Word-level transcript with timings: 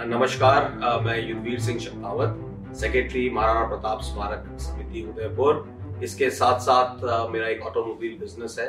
नमस्कार 0.00 1.02
मैं 1.04 1.16
युद्धवीर 1.28 1.58
सिंह 1.60 1.78
शक्तावत 1.78 2.76
सेक्रेटरी 2.80 3.28
महाराणा 3.30 3.66
प्रताप 3.68 4.02
स्मारक 4.02 4.44
समिति 4.60 5.02
उदयपुर। 5.08 6.00
इसके 6.04 6.30
साथ 6.30 6.60
साथ 6.66 7.02
मेरा 7.30 7.48
एक 7.48 7.62
ऑटोमोबाइल 7.66 8.16
बिज़नेस 8.18 8.56
है। 8.58 8.68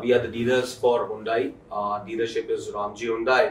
We 0.00 0.12
are 0.12 0.26
the 0.26 0.30
dealers 0.32 0.78
for 0.80 1.06
Hyundai 1.08 1.44
dealership 2.06 2.50
is 2.50 2.68
Ramji 2.76 3.06
Hyundai 3.06 3.44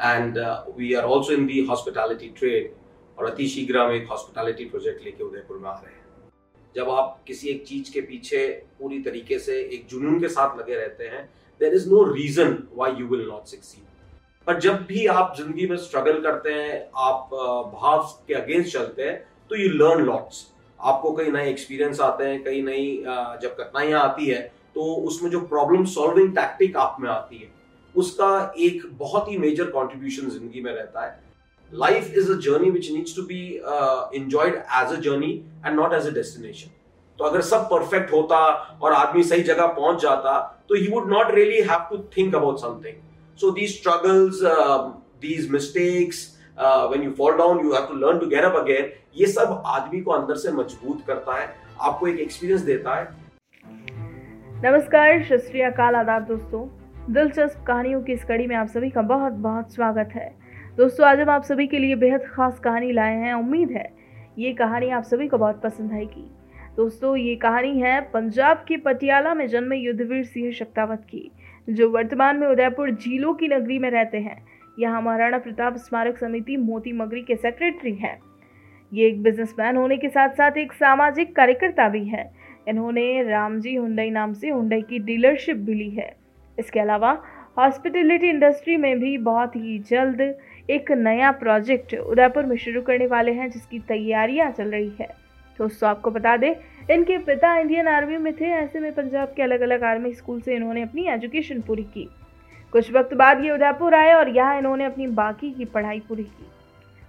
and 0.00 0.38
we 0.78 0.92
are 0.94 1.04
also 1.06 1.32
in 1.32 1.46
the 1.46 1.64
hospitality 1.68 2.28
trade 2.38 2.72
और 3.18 3.30
अति 3.30 3.46
शीघ्र 3.48 3.78
हम 3.78 3.92
एक 3.92 4.08
हॉस्पिटैलिटी 4.10 4.64
प्रोजेक्ट 4.70 5.04
लेके 5.04 5.24
उदयपुर 5.24 5.58
में 5.58 5.68
आ 5.70 5.74
रहे 5.74 5.92
हैं। 5.92 6.32
जब 6.74 6.90
आप 6.90 7.18
किसी 7.26 7.48
एक 7.48 7.64
चीज़ 7.66 7.92
के 7.92 8.00
पीछे 8.00 8.46
पूरी 8.80 8.98
तरीके 9.02 9.38
से 9.38 9.60
एक 9.60 9.86
जुनून 9.90 10.18
के 10.20 10.28
साथ 10.30 10.58
लगे 10.58 10.74
रहते 10.74 11.08
हैं 11.14 11.28
there 11.60 11.74
is 11.74 11.88
no 11.90 12.02
reason 12.12 12.58
why 12.74 12.96
you 12.98 13.06
will 13.06 13.26
not 13.28 13.46
succeed 13.46 13.86
पर 14.48 14.58
जब 14.60 14.84
भी 14.88 15.04
आप 15.12 15.34
ज़िंदगी 15.38 15.66
में 15.68 15.76
स्ट्रगल 15.76 16.20
करते 16.22 16.52
हैं, 16.52 16.76
आप 16.96 17.30
भाव 17.72 18.02
के 18.28 18.34
अगेंस्ट 18.34 18.72
चलते 18.72 19.02
हैं 19.02 19.16
तो 19.50 19.56
यू 19.56 19.68
लर्न 19.70 20.04
लॉट्स 20.04 20.46
आपको 20.80 21.10
कई 21.16 21.30
नए 21.30 21.48
एक्सपीरियंस 21.50 22.00
आते 22.00 22.24
हैं 22.24 22.42
कई 22.44 22.62
नई 22.62 22.86
जब 23.42 23.56
कठिनाइयाँ 23.58 24.00
आती 24.02 24.26
है 24.26 24.40
तो 24.74 24.84
उसमें 25.08 25.30
जो 25.30 25.40
प्रॉब्लम 25.46 25.84
सॉल्विंग 25.86 26.30
टैक्टिक 26.36 26.76
आप 26.76 26.96
में 27.00 27.08
आती 27.10 27.36
है, 27.36 27.48
उसका 27.94 28.54
एक 28.58 28.82
बहुत 28.98 29.30
ही 29.30 29.36
मेजर 29.38 29.70
कॉन्ट्रीब्यूशन 29.70 30.28
ज़िंदगी 30.30 30.60
में 30.60 30.72
रहता 30.72 31.04
है. 31.04 31.20
Life 31.72 32.14
is 32.18 32.30
a 32.32 32.36
journey 32.46 32.70
which 32.70 32.90
needs 32.92 33.16
to 33.16 33.22
be 33.24 33.40
enjoyed 34.14 34.54
as 34.54 34.92
a 34.92 35.00
journey 35.00 35.32
and 35.66 35.74
not 35.76 35.94
as 35.94 36.06
a 36.06 36.10
destination 36.14 36.70
तो 37.18 37.24
अगर 37.24 37.40
सब 37.50 37.68
परफेक्ट 37.70 38.12
होता 38.12 38.38
और 38.82 38.92
आदमी 38.92 39.22
सही 39.24 39.42
जगह 39.42 39.66
पहुँच 39.74 40.00
जाता 40.02 40.38
तो 40.68 40.74
he 40.74 40.86
would 40.92 41.10
not 41.12 41.34
really 41.34 41.60
have 41.70 41.86
to 41.90 41.98
think 42.16 42.34
about 42.34 42.60
something 42.60 43.06
So 43.40 43.52
these 43.52 43.74
struggles, 43.78 44.42
uh, 44.42 44.94
these 45.20 45.48
mistakes, 45.48 46.38
uh, 46.56 46.88
when 46.88 47.02
you 47.02 47.14
fall 47.14 47.36
down, 47.40 47.60
you 47.64 47.72
have 47.72 47.86
to 47.88 47.94
learn 47.94 48.18
to 48.18 48.26
get 48.26 48.46
up 48.46 48.56
again. 48.60 48.88
ये 49.16 49.26
सब 49.26 49.62
आदमी 49.66 50.00
को 50.00 50.10
अंदर 50.10 50.36
से 50.36 50.52
मज़बूत 50.52 51.04
करता 51.06 51.36
है 51.40 51.46
आपको 51.80 52.06
एक 52.06 52.18
एक्सपीरियंस 52.20 52.60
देता 52.60 52.96
है। 52.96 53.04
नमस्कार 54.64 55.22
श्री 55.24 55.60
अकाल 55.60 55.94
आदाब 55.94 56.26
दोस्तों। 56.28 56.66
दिलचस्प 57.14 57.64
कहानियों 57.66 58.02
की 58.02 58.12
इस 58.12 58.24
कड़ी 58.24 58.46
में 58.46 58.56
आप 58.56 58.68
सभी 58.68 58.90
का 58.90 59.02
बहुत 59.02 59.32
बहुत 59.46 59.74
स्वागत 59.74 60.08
है। 60.14 60.28
दोस्तों 60.76 61.06
आज 61.06 61.20
हम 61.20 61.30
आप 61.30 61.44
सभी 61.44 61.66
के 61.66 61.78
लिए 61.78 61.94
बेहद 61.96 62.26
खास 62.32 62.58
कहानी 62.58 62.92
लाए 62.92 63.16
हैं 63.16 63.34
उम्मीद 63.34 63.70
है 63.70 63.88
ये 64.38 64.52
कहानी 64.54 64.88
आप 64.90 65.04
सभी 65.04 65.28
को 65.28 65.38
बहुत 65.38 65.60
पसंद 65.62 65.92
आएगी। 65.92 66.30
दोस्तों 66.76 67.16
ये 67.16 67.36
कहानी 67.36 67.80
है 67.80 68.00
पंजाब 68.10 68.64
के 68.68 68.76
पटियाला 68.76 69.34
में 69.34 69.46
जन्मे 69.48 69.76
युद्धवीर 69.76 70.24
सिंह 70.24 70.52
शक्तावत 70.52 71.06
की। 71.10 71.30
जो 71.68 71.90
वर्तमान 71.90 72.36
में 72.36 72.46
उदयपुर 72.46 72.90
झीलों 72.90 73.34
की 73.34 73.48
नगरी 73.48 73.78
में 73.78 73.90
रहते 73.90 74.18
हैं। 74.18 74.36
यहाँ 74.78 75.02
महाराणा 75.02 75.38
प्रताप 75.38 75.76
स्मारक 75.76 76.18
समिति 76.18 76.56
मोती 76.56 76.92
मगरी 76.92 77.22
के 77.22 77.36
सेक्रेटरी 77.36 77.94
हैं। 77.94 78.18
ये 78.92 79.06
एक 79.06 79.22
बिजनेसमैन 79.22 79.76
होने 79.76 79.96
के 79.96 80.08
साथ 80.08 80.28
साथ 80.28 80.56
एक 80.56 80.72
सामाजिक 80.72 81.34
कार्यकर्ता 81.36 81.88
भी 81.88 82.04
है। 82.04 82.30
इन्होंने 82.68 83.22
रामजी 83.22 83.74
हुंडई 83.74 84.10
नाम 84.10 84.32
से 84.32 84.48
हुंडई 84.48 84.80
की 84.82 84.98
डीलरशिप 84.98 85.56
भी 85.56 85.74
ली 85.74 85.90
है। 85.90 86.16
इसके 86.58 86.80
अलावा 86.80 87.22
हॉस्पिटलिटी 87.58 88.28
इंडस्ट्री 88.28 88.76
में 88.76 88.98
भी 89.00 89.16
बहुत 89.18 89.56
ही 89.56 89.78
जल्द 89.78 90.20
एक 90.70 90.92
नया 90.92 91.30
प्रोजेक्ट 91.30 91.94
उदयपुर 91.94 92.44
में 92.44 92.56
शुरू 92.56 92.82
करने 92.82 93.06
वाले 93.06 93.32
हैं, 93.32 93.50
जिसकी 93.50 93.78
तैयारियाँ 93.78 94.50
चल 94.50 94.70
रही 94.70 94.92
है। 95.00 95.08
दोस्तों, 95.58 95.88
आपको 95.90 96.10
बता 96.10 96.36
दें 96.36 96.54
इनके 96.88 97.16
पिता 97.18 97.56
इंडियन 97.56 97.88
आर्मी 97.88 98.16
में 98.16 98.32
थे, 98.32 98.44
ऐसे 98.44 98.80
में 98.80 98.92
पंजाब 98.92 99.32
के 99.36 99.42
अलग 99.42 99.60
अलग 99.60 99.82
आर्मी 99.84 100.12
स्कूल 100.12 100.40
से 100.40 100.54
इन्होंने 100.56 100.82
अपनी 100.82 101.06
एजुकेशन 101.06 101.60
पूरी 101.60 101.82
की। 101.84 102.08
कुछ 102.72 102.90
वक्त 102.92 103.14
बाद 103.14 103.44
ये 103.44 103.50
उदयपुर 103.50 103.94
आए 103.94 104.12
और 104.12 104.28
यहाँ 104.28 104.58
इन्होंने 104.58 104.84
अपनी 104.84 105.06
बाकी 105.06 105.50
की 105.50 105.64
पढ़ाई 105.64 106.00
पूरी 106.00 106.22
की। 106.22 106.46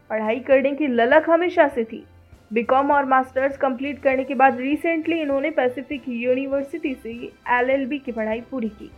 पढ़ाई 0.09 0.39
करने 0.39 0.71
की 0.71 0.87
ललक 0.87 1.29
हमेशा 1.29 1.67
से 1.67 1.83
थी। 1.83 2.03
बीकॉम 2.51 2.91
और 2.91 3.05
मास्टर्स 3.05 3.57
कंप्लीट 3.57 4.01
करने 4.01 4.23
के 4.23 4.35
बाद 4.35 4.59
रिसेंटली 4.59 5.19
इन्होंने 5.21 5.49
पैसिफिक 5.51 6.07
यूनिवर्सिटी 6.07 6.93
से 6.93 7.11
एलएलबी 7.51 7.99
की 7.99 8.11
पढ़ाई 8.11 8.41
पूरी 8.41 8.69
की। 8.69 8.91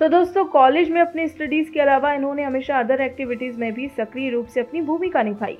तो 0.00 0.08
दोस्तों 0.08 0.44
कॉलेज 0.44 0.90
में 0.90 1.00
अपनी 1.00 1.26
स्टडीज़ 1.28 1.70
के 1.70 1.80
अलावा 1.80 2.12
इन्होंने 2.12 2.42
हमेशा 2.42 2.78
अदर 2.78 3.00
एक्टिविटीज़ 3.00 3.58
में 3.60 3.72
भी 3.72 3.88
सक्रिय 3.88 4.30
रूप 4.30 4.46
से 4.46 4.60
अपनी 4.60 4.80
भूमिका 4.82 5.22
निभाई। 5.22 5.58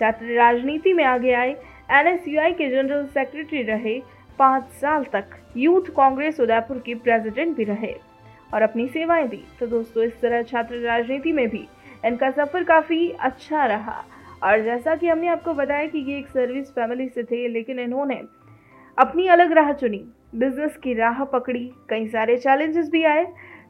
छात्र 0.00 0.34
राजनीति 0.34 0.92
में 0.92 1.04
आगे 1.04 1.32
आए 1.32 1.56
एनएसयूआई 1.88 2.52
के 2.52 2.68
जनरल 2.70 3.06
सेक्रेटरी 3.06 3.62
रहे 3.62 3.98
पाँच 4.38 4.70
साल 4.72 5.04
तक। 5.04 5.36
यूथ 5.56 5.90
कांग्रेस 5.96 6.40
उदयपुर 6.40 6.78
के 6.78 6.94
प्रेसिडेंट 6.94 7.56
भी 7.56 7.64
रहे। 7.64 7.94
और 8.54 8.62
अपनी 8.62 8.86
सेवाएँ 8.88 9.26
दी। 9.28 9.42
तो 9.60 9.66
दोस्तों, 9.66 10.02
इस 10.04 10.20
तरह 10.20 10.42
छात्र 10.42 10.76
राजनीति 10.76 11.32
में 11.32 11.48
भी 11.48 11.66
इनका 12.04 12.30
सफ़र 12.30 12.64
काफ़ी 12.64 13.08
अच्छा 13.10 13.64
रहा। 13.66 14.04
और 14.42 14.62
जैसा 14.62 14.94
कि 14.96 15.08
हमने 15.08 15.28
आपको 15.28 15.54
बताया 15.54 15.86
कि 15.86 15.98
ये 16.10 16.18
एक 16.18 16.26
सर्विस 16.28 16.70
फैमिली 16.70 17.08
से 17.08 17.22
थे, 17.22 17.46
लेकिन 17.48 17.78
इन्होंने 17.78 18.20
अपनी 18.98 19.26
अलग 19.28 19.52
राह 19.52 19.72
चुनी। 19.72 20.04
बिज़नेस 20.34 20.76
की 20.76 20.94
राह 20.94 21.24
पकड़ी। 21.24 21.70
कई 21.90 22.06
सारे 22.08 22.36
चैलेंजेस 22.36 22.88
भी 22.90 23.04
आए। 23.04 23.26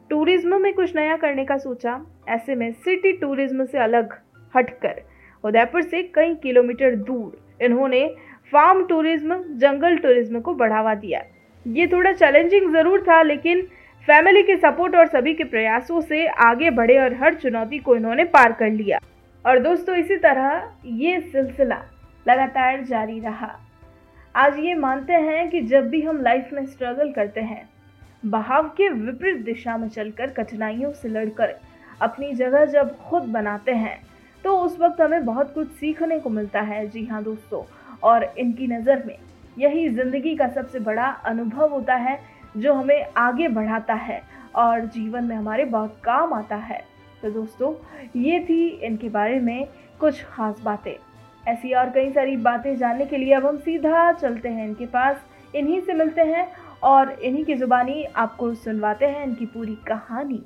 टूरिज़्म 0.09 0.61
में 0.61 0.73
कुछ 0.73 0.95
नया 0.95 1.17
करने 1.17 1.45
का 1.45 1.57
सोचा। 1.57 1.99
ऐसे 2.29 2.55
में 2.55 2.71
सिटी 2.73 3.11
टूरिज़्म 3.13 3.65
से 3.65 3.77
अलग 3.77 4.13
हटकर 4.53 5.01
उदयपुर 5.43 5.81
से 5.81 6.01
कई 6.05 6.33
किलोमीटर 6.35 6.95
दूर 6.95 7.37
इन्होंने 7.59 8.05
फार्म 8.53 8.85
टूरिज़्म 8.85 9.43
जंगल 9.57 9.97
टूरिज़्म 9.97 10.39
को 10.39 10.53
बढ़ावा 10.53 10.93
दिया। 10.95 11.21
ये 11.65 11.87
थोड़ा 11.87 12.11
चैलेंजिंग 12.13 12.71
ज़रूर 12.73 13.01
था, 13.01 13.21
लेकिन 13.23 13.61
फैमिली 14.07 14.43
के 14.43 14.55
सपोर्ट 14.57 14.95
और 14.95 15.07
सभी 15.07 15.33
के 15.33 15.43
प्रयासों 15.45 16.01
से 16.01 16.25
आगे 16.27 16.69
बढ़े 16.71 16.97
और 16.97 17.13
हर 17.13 17.33
चुनौती 17.33 17.79
को 17.79 17.95
इन्होंने 17.95 18.23
पार 18.25 18.53
कर 18.53 18.69
लिया। 18.71 18.99
और 19.45 19.59
दोस्तों, 19.59 19.95
इसी 19.95 20.17
तरह 20.17 20.71
ये 20.85 21.19
सिलसिला 21.21 21.81
लगातार 22.25 22.83
जारी 22.83 23.19
रहा। 23.19 23.55
आज 24.35 24.57
ये 24.59 24.73
मानते 24.75 25.13
हैं 25.13 25.49
कि 25.49 25.61
जब 25.63 25.89
भी 25.89 26.01
हम 26.01 26.21
लाइफ 26.21 26.49
में 26.53 26.65
स्ट्रगल 26.65 27.11
करते 27.11 27.41
हैं, 27.41 27.67
बहाव 28.23 28.67
के 28.77 28.89
विपरीत 28.89 29.37
दिशा 29.45 29.77
में 29.77 29.87
चलकर 29.89 30.29
कठिनाइयों 30.33 30.91
से 30.91 31.09
लड़कर 31.09 31.55
अपनी 32.01 32.33
जगह 32.33 32.65
जब 32.65 32.95
खुद 32.99 33.23
बनाते 33.23 33.71
हैं 33.73 33.97
तो 34.47 34.57
उस 34.57 34.77
वक्त 34.79 35.01
हमें 35.01 35.25
बहुत 35.25 35.53
कुछ 35.53 35.71
सीखने 35.79 36.19
को 36.19 36.29
मिलता 36.29 36.61
है। 36.61 36.87
जी 36.89 37.03
हाँ 37.05 37.21
दोस्तों, 37.23 37.61
और 38.03 38.23
इनकी 38.39 38.67
नज़र 38.67 39.01
में 39.05 39.17
यही 39.57 39.87
ज़िंदगी 39.89 40.35
का 40.35 40.47
सबसे 40.49 40.79
बड़ा 40.81 41.07
अनुभव 41.25 41.71
होता 41.71 41.95
है, 41.95 42.19
जो 42.57 42.73
हमें 42.73 43.13
आगे 43.17 43.47
बढ़ाता 43.49 43.93
है 43.93 44.21
और 44.55 44.85
जीवन 44.87 45.23
में 45.23 45.35
हमारे 45.35 45.65
बहुत 45.65 45.99
काम 46.03 46.33
आता 46.33 46.55
है। 46.55 46.79
तो 47.23 47.31
दोस्तों, 47.31 47.73
ये 48.17 48.39
थी 48.39 48.67
इनके 48.67 49.09
बारे 49.09 49.39
में 49.39 49.67
कुछ 49.99 50.23
खास 50.25 50.61
बातें। 50.63 50.95
ऐसी 51.45 51.73
और 51.73 51.89
कई 51.89 52.11
सारी 52.13 52.35
बातें 52.39 52.75
जानने 52.77 53.05
के 53.05 53.17
लिए 53.17 53.33
अब 53.33 53.45
हम 53.45 53.57
सीधा 53.59 54.11
चलते 54.13 54.49
हैं 54.49 54.67
इनके 54.67 54.85
पास। 54.87 55.17
इन्हीं 55.55 55.81
से 55.81 55.93
मिलते 55.93 56.21
हैं 56.23 56.47
और 56.83 57.11
इन्हीं 57.11 57.43
की 57.45 57.55
ज़ुबानी 57.55 58.03
आपको 58.05 58.53
सुनवाते 58.55 59.05
हैं 59.07 59.23
इनकी 59.23 59.45
पूरी 59.47 59.75
कहानी। 59.87 60.41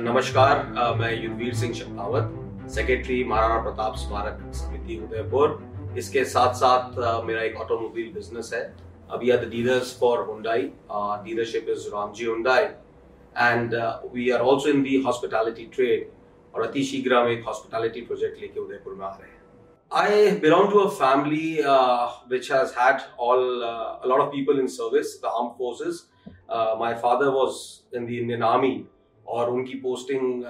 नमस्कार 0.00 0.66
मैं 0.98 1.12
युद्धवीर 1.14 1.54
सिंह 1.54 1.72
शक्तावत 1.74 2.40
सेक्रेटरी 2.70 3.22
महाराणा 3.24 3.60
प्रताप 3.62 3.96
स्मारक 3.96 4.38
समिति 4.54 4.96
उदयपुर। 5.04 5.94
इसके 5.98 6.24
साथ 6.24 6.54
साथ 6.54 6.98
मेरा 7.24 7.42
एक 7.42 7.60
ऑटोमोबाइल 7.60 8.12
बिज़नेस 8.14 8.50
है। 8.54 8.64
We 9.20 9.30
are 9.30 9.44
the 9.44 9.48
dealers 9.50 9.98
for 10.00 10.24
Hyundai 10.26 10.62
dealership 11.24 11.66
is 11.70 11.88
Ramji 11.94 12.24
Hyundai 12.24 12.64
and 13.36 13.74
we 14.14 14.30
are 14.30 14.42
also 14.42 14.68
in 14.70 14.82
the 14.82 15.02
hospitality 15.06 15.66
trade 15.74 16.10
और 16.54 16.66
अति 16.66 16.82
शीघ्र 16.84 17.14
हम 17.14 17.28
एक 17.28 17.44
हॉस्पिटैलिटी 17.46 18.00
प्रोजेक्ट 18.10 18.40
लेके 18.40 18.60
उदयपुर 18.60 18.94
में 18.94 19.06
आ 19.06 19.10
रहे 19.10 19.28
हैं। 19.28 19.32
A 19.92 20.90
family 20.90 21.62
uh, 21.62 22.10
which 22.28 22.48
has 22.48 22.72
had 22.74 23.02
all 23.16 23.62
uh, 23.62 23.98
a 24.02 24.08
lot 24.08 24.20
of 24.20 24.32
people 24.32 24.58
in 24.58 24.66
service, 24.66 25.18
the 25.20 25.28
armed 25.28 25.56
forces. 25.56 26.06
Uh, 26.48 26.74
my 26.80 26.94
father 26.94 27.30
was 27.30 27.84
in 27.92 28.06
the 28.06 28.18
Indian 28.22 28.42
Army, 28.42 28.72
और 29.26 29.50
उनकी 29.50 29.74
posting 29.82 30.42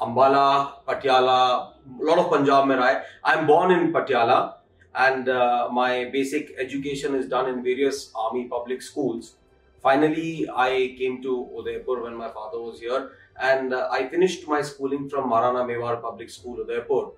Ambala, 0.00 0.84
Patiala, 0.86 1.72
a 2.00 2.04
lot 2.04 2.18
of 2.18 2.30
Punjab 2.30 2.66
mein 2.66 2.78
raha 2.78 3.02
I'm 3.24 3.46
born 3.46 3.70
in 3.70 3.92
Patiala 3.92 4.54
and 4.94 5.28
uh, 5.28 5.68
my 5.70 6.10
basic 6.12 6.54
education 6.58 7.14
is 7.14 7.26
done 7.28 7.48
in 7.48 7.62
various 7.62 8.10
army 8.14 8.44
public 8.44 8.82
schools. 8.82 9.34
Finally, 9.82 10.48
I 10.54 10.94
came 10.98 11.22
to 11.22 11.48
Udaipur 11.58 12.02
when 12.02 12.14
my 12.16 12.28
father 12.30 12.60
was 12.60 12.80
here 12.80 13.10
and 13.40 13.72
uh, 13.72 13.88
I 13.90 14.08
finished 14.08 14.48
my 14.48 14.62
schooling 14.62 15.08
from 15.08 15.28
Marana 15.28 15.64
Mewar 15.64 16.00
Public 16.00 16.30
School, 16.30 16.60
Udaipur. 16.60 17.12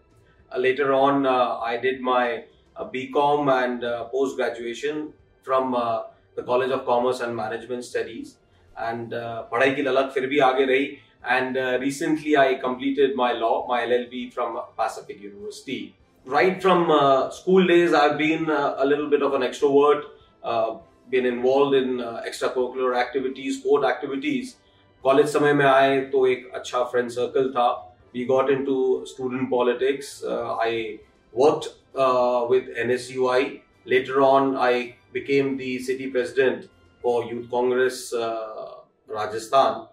Uh, 0.52 0.58
later 0.58 0.92
on, 0.92 1.26
uh, 1.26 1.58
I 1.58 1.76
did 1.76 2.00
my 2.00 2.44
uh, 2.76 2.84
BCom 2.84 3.64
and 3.64 3.84
uh, 3.84 4.04
post 4.04 4.36
graduation 4.36 5.12
from 5.42 5.74
uh, 5.74 6.02
the 6.36 6.42
College 6.42 6.70
of 6.70 6.84
Commerce 6.84 7.20
and 7.20 7.34
Management 7.34 7.84
Studies. 7.84 8.36
And 8.76 9.14
uh, 9.14 9.42
पढ़ाई 9.52 9.74
की 9.74 9.82
ललक 9.82 10.10
फिर 10.14 10.26
भी 10.26 10.38
आगे 10.38 10.64
रही 10.64 10.84
and 11.24 11.56
uh, 11.56 11.78
recently 11.80 12.36
I 12.36 12.54
completed 12.54 13.16
my 13.16 13.32
law, 13.32 13.66
my 13.66 13.82
LLB 13.82 14.32
from 14.32 14.60
Pacific 14.76 15.20
University. 15.20 15.94
Right 16.24 16.60
from 16.62 16.90
uh, 16.90 17.30
school 17.30 17.66
days, 17.66 17.94
I've 17.94 18.18
been 18.18 18.50
uh, 18.50 18.76
a 18.78 18.86
little 18.86 19.08
bit 19.08 19.22
of 19.22 19.34
an 19.34 19.42
extrovert, 19.42 20.02
uh, 20.42 20.76
been 21.10 21.26
involved 21.26 21.74
in 21.74 22.00
uh, 22.00 22.22
extracurricular 22.28 22.96
activities, 22.96 23.60
sport 23.60 23.84
activities. 23.84 24.56
College 25.02 25.26
समय 25.32 25.52
में 25.54 25.64
आए 25.66 26.00
तो 26.12 26.26
एक 26.26 26.50
अच्छा 26.54 26.82
friend 26.92 27.10
circle 27.10 27.48
था 27.56 27.68
we 28.12 28.24
got 28.24 28.50
into 28.50 29.06
student 29.06 29.50
politics. 29.50 30.22
Uh, 30.22 30.56
I 30.56 31.00
worked 31.32 31.68
uh, 31.94 32.46
with 32.48 32.64
NSUI. 32.76 33.60
Later 33.84 34.22
on, 34.22 34.56
I 34.56 34.96
became 35.12 35.56
the 35.56 35.78
city 35.78 36.08
president 36.08 36.68
for 37.02 37.24
Youth 37.24 37.50
Congress 37.50 38.12
uh, 38.12 38.74
Rajasthan, 39.06 39.86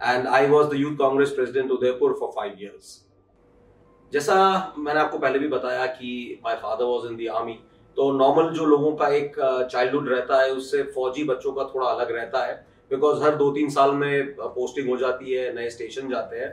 And 0.00 0.26
I 0.28 0.46
was 0.46 0.68
the 0.68 0.80
youth 0.80 0.96
Congress 0.96 1.30
president 1.30 1.70
Udaipur 1.70 2.16
for 2.20 2.30
five 2.36 2.56
years 2.60 3.02
जैसा 4.12 4.34
मैंने 4.78 5.00
आपको 5.00 5.18
पहले 5.18 5.38
भी 5.38 5.48
बताया 5.48 5.86
कि 5.94 6.40
my 6.44 6.54
father 6.56 6.84
was 6.84 7.06
in 7.06 7.16
the 7.16 7.28
army 7.34 7.58
तो 7.96 8.10
normal 8.12 8.48
जो 8.54 8.64
लोगों 8.64 8.92
का 8.96 9.08
एक 9.08 9.36
uh, 9.36 9.70
चाइल्डहुड 9.72 10.08
रहता 10.08 10.40
है, 10.42 10.50
उससे 10.52 10.82
फौजी 10.94 11.22
बच्चों 11.24 11.52
का 11.52 11.64
थोड़ा 11.74 11.86
अलग 11.86 12.10
रहता 12.12 12.44
है 12.46 12.54
बिकॉज़ 12.90 13.22
हर 13.22 13.36
दो 13.36 13.50
तीन 13.52 13.70
साल 13.70 13.90
में 13.92 14.36
uh, 14.36 14.48
पोस्टिंग 14.48 14.88
हो 14.88 14.96
जाती 14.96 15.32
है, 15.32 15.54
नए 15.54 15.70
स्टेशन 15.70 16.08
जाते 16.08 16.36
हैं। 16.36 16.50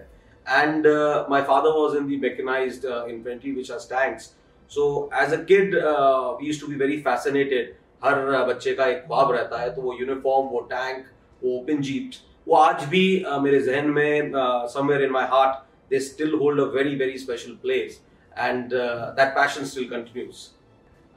And 0.61 0.87
my 1.29 1.41
father 1.41 1.77
was 1.77 1.97
in 1.97 2.07
the 2.07 2.15
दैकनाइज 2.19 2.85
infantry 2.85 3.51
which 3.51 3.71
are 3.71 3.79
tanks 3.89 4.33
so 4.71 4.87
as 5.23 5.33
a 5.33 5.43
kid 5.43 5.75
we 5.75 6.59
to 6.59 6.67
be 6.67 6.75
very 6.75 6.97
fascinated 7.01 7.75
her 8.03 8.33
uh, 8.33 8.47
बच्चे 8.49 8.73
का 8.73 8.85
एक 8.85 9.05
भाव 9.09 9.33
रहता 9.33 9.61
है 9.61 9.75
तो 9.75 9.81
वो 9.81 9.97
यूनिफॉर्म 9.99 10.47
वो 10.49 10.59
टैंक 10.71 11.05
वो 11.43 11.57
ओपन 11.59 11.81
जीप 11.81 12.11
वो 12.48 12.56
आज 12.56 12.84
भी 12.88 13.24
uh, 13.28 13.40
मेरे 13.42 13.60
जहन 13.62 13.90
में 13.96 14.32
somewhere 14.74 15.02
in 15.04 15.10
my 15.12 15.26
heart 15.32 15.64
they 15.90 16.00
still 16.10 16.34
hold 16.42 16.60
a 16.60 16.70
very 16.76 16.94
very 16.96 17.18
special 17.18 17.58
place 17.62 18.00
and 18.38 18.70
that 18.72 19.34
passion 19.34 19.64
still 19.72 19.88
continues 19.90 20.46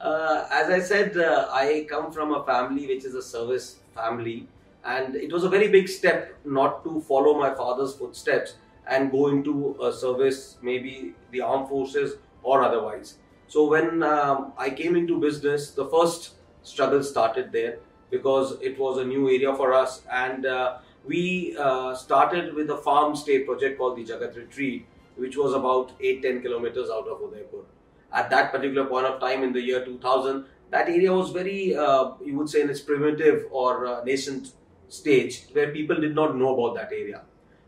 as 0.04 0.70
I 0.70 0.80
said, 0.80 1.16
uh, 1.16 1.48
I 1.52 1.86
come 1.88 2.10
from 2.12 2.32
a 2.34 2.44
family 2.44 2.86
which 2.86 3.04
is 3.04 3.14
a 3.14 3.22
service 3.22 3.78
family, 3.94 4.48
and 4.84 5.14
it 5.14 5.32
was 5.32 5.44
a 5.44 5.48
very 5.48 5.68
big 5.68 5.88
step 5.88 6.34
not 6.44 6.82
to 6.84 7.00
follow 7.02 7.38
my 7.38 7.54
father's 7.54 7.94
footsteps 7.94 8.56
and 8.88 9.12
go 9.12 9.28
into 9.28 9.76
a 9.80 9.92
service, 9.92 10.56
maybe 10.60 11.14
the 11.30 11.40
armed 11.40 11.68
forces 11.68 12.16
or 12.42 12.62
otherwise. 12.62 13.18
So 13.46 13.68
when 13.68 14.02
um, 14.02 14.52
I 14.58 14.70
came 14.70 14.96
into 14.96 15.20
business, 15.20 15.70
the 15.70 15.86
first 15.86 16.34
struggle 16.62 17.02
started 17.02 17.52
there 17.52 17.78
because 18.10 18.56
it 18.60 18.78
was 18.78 18.98
a 18.98 19.04
new 19.04 19.28
area 19.28 19.54
for 19.54 19.72
us, 19.72 20.02
and 20.10 20.46
uh, 20.46 20.78
we 21.06 21.56
uh, 21.58 21.94
started 21.94 22.54
with 22.54 22.70
a 22.70 22.76
farm 22.76 23.16
stay 23.16 23.40
project 23.40 23.78
called 23.78 23.96
the 23.96 24.04
Jagat 24.04 24.36
Retreat, 24.36 24.86
which 25.16 25.36
was 25.36 25.54
about 25.54 25.98
8-10 26.00 26.42
kilometers 26.42 26.90
out 26.90 27.08
of 27.08 27.20
Udaipur. 27.20 27.64
At 28.12 28.30
that 28.30 28.52
particular 28.52 28.86
point 28.86 29.06
of 29.06 29.20
time 29.20 29.42
in 29.42 29.52
the 29.52 29.60
year 29.60 29.84
2000, 29.84 30.44
that 30.70 30.88
area 30.88 31.12
was 31.12 31.30
very, 31.30 31.76
uh, 31.76 32.12
you 32.24 32.36
would 32.38 32.48
say, 32.48 32.60
in 32.62 32.70
its 32.70 32.80
primitive 32.80 33.46
or 33.50 33.86
uh, 33.86 34.04
nascent 34.04 34.52
stage, 34.88 35.46
where 35.52 35.72
people 35.72 36.00
did 36.00 36.14
not 36.14 36.36
know 36.36 36.54
about 36.54 36.74
that 36.76 36.92
area. 36.92 37.22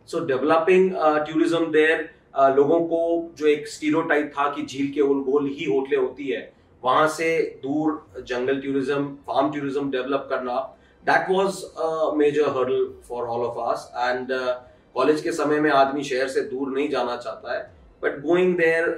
So 0.08 0.18
developing 0.26 0.90
tourism 1.26 1.70
there 1.72 2.08
लोगों 2.56 2.80
को 2.88 2.98
जो 3.38 3.46
एक 3.46 3.68
stereotype 3.68 4.32
था 4.38 4.48
कि 4.54 4.62
झील 4.62 4.90
के 4.92 5.00
उल 5.00 5.22
गोल 5.24 5.46
ही 5.48 5.64
होटलें 5.64 5.98
होती 5.98 6.28
है 6.28 6.42
वहां 6.84 7.06
से 7.08 7.28
दूर 7.62 8.24
जंगल 8.28 8.60
टूरिज्म 8.60 9.06
फार्म 9.26 9.52
टूरिज्म 9.52 9.90
डेवलप 9.90 10.26
करना 10.30 10.56
That 11.08 11.30
was 11.30 11.62
a 11.64 12.12
major 12.16 12.48
hurdle 12.58 12.88
for 13.08 13.26
all 13.26 13.44
of 13.46 13.58
us 13.68 13.90
and 13.96 14.32
college 14.94 15.20
के 15.20 15.32
समय 15.32 15.60
में 15.60 15.70
आदमी 15.70 16.04
शहर 16.10 16.28
से 16.28 16.40
दूर 16.50 16.72
नहीं 16.72 16.88
जाना 16.90 17.16
चाहता 17.16 17.54
है 17.54 17.62
but 18.02 18.20
going 18.22 18.56
there 18.56 18.90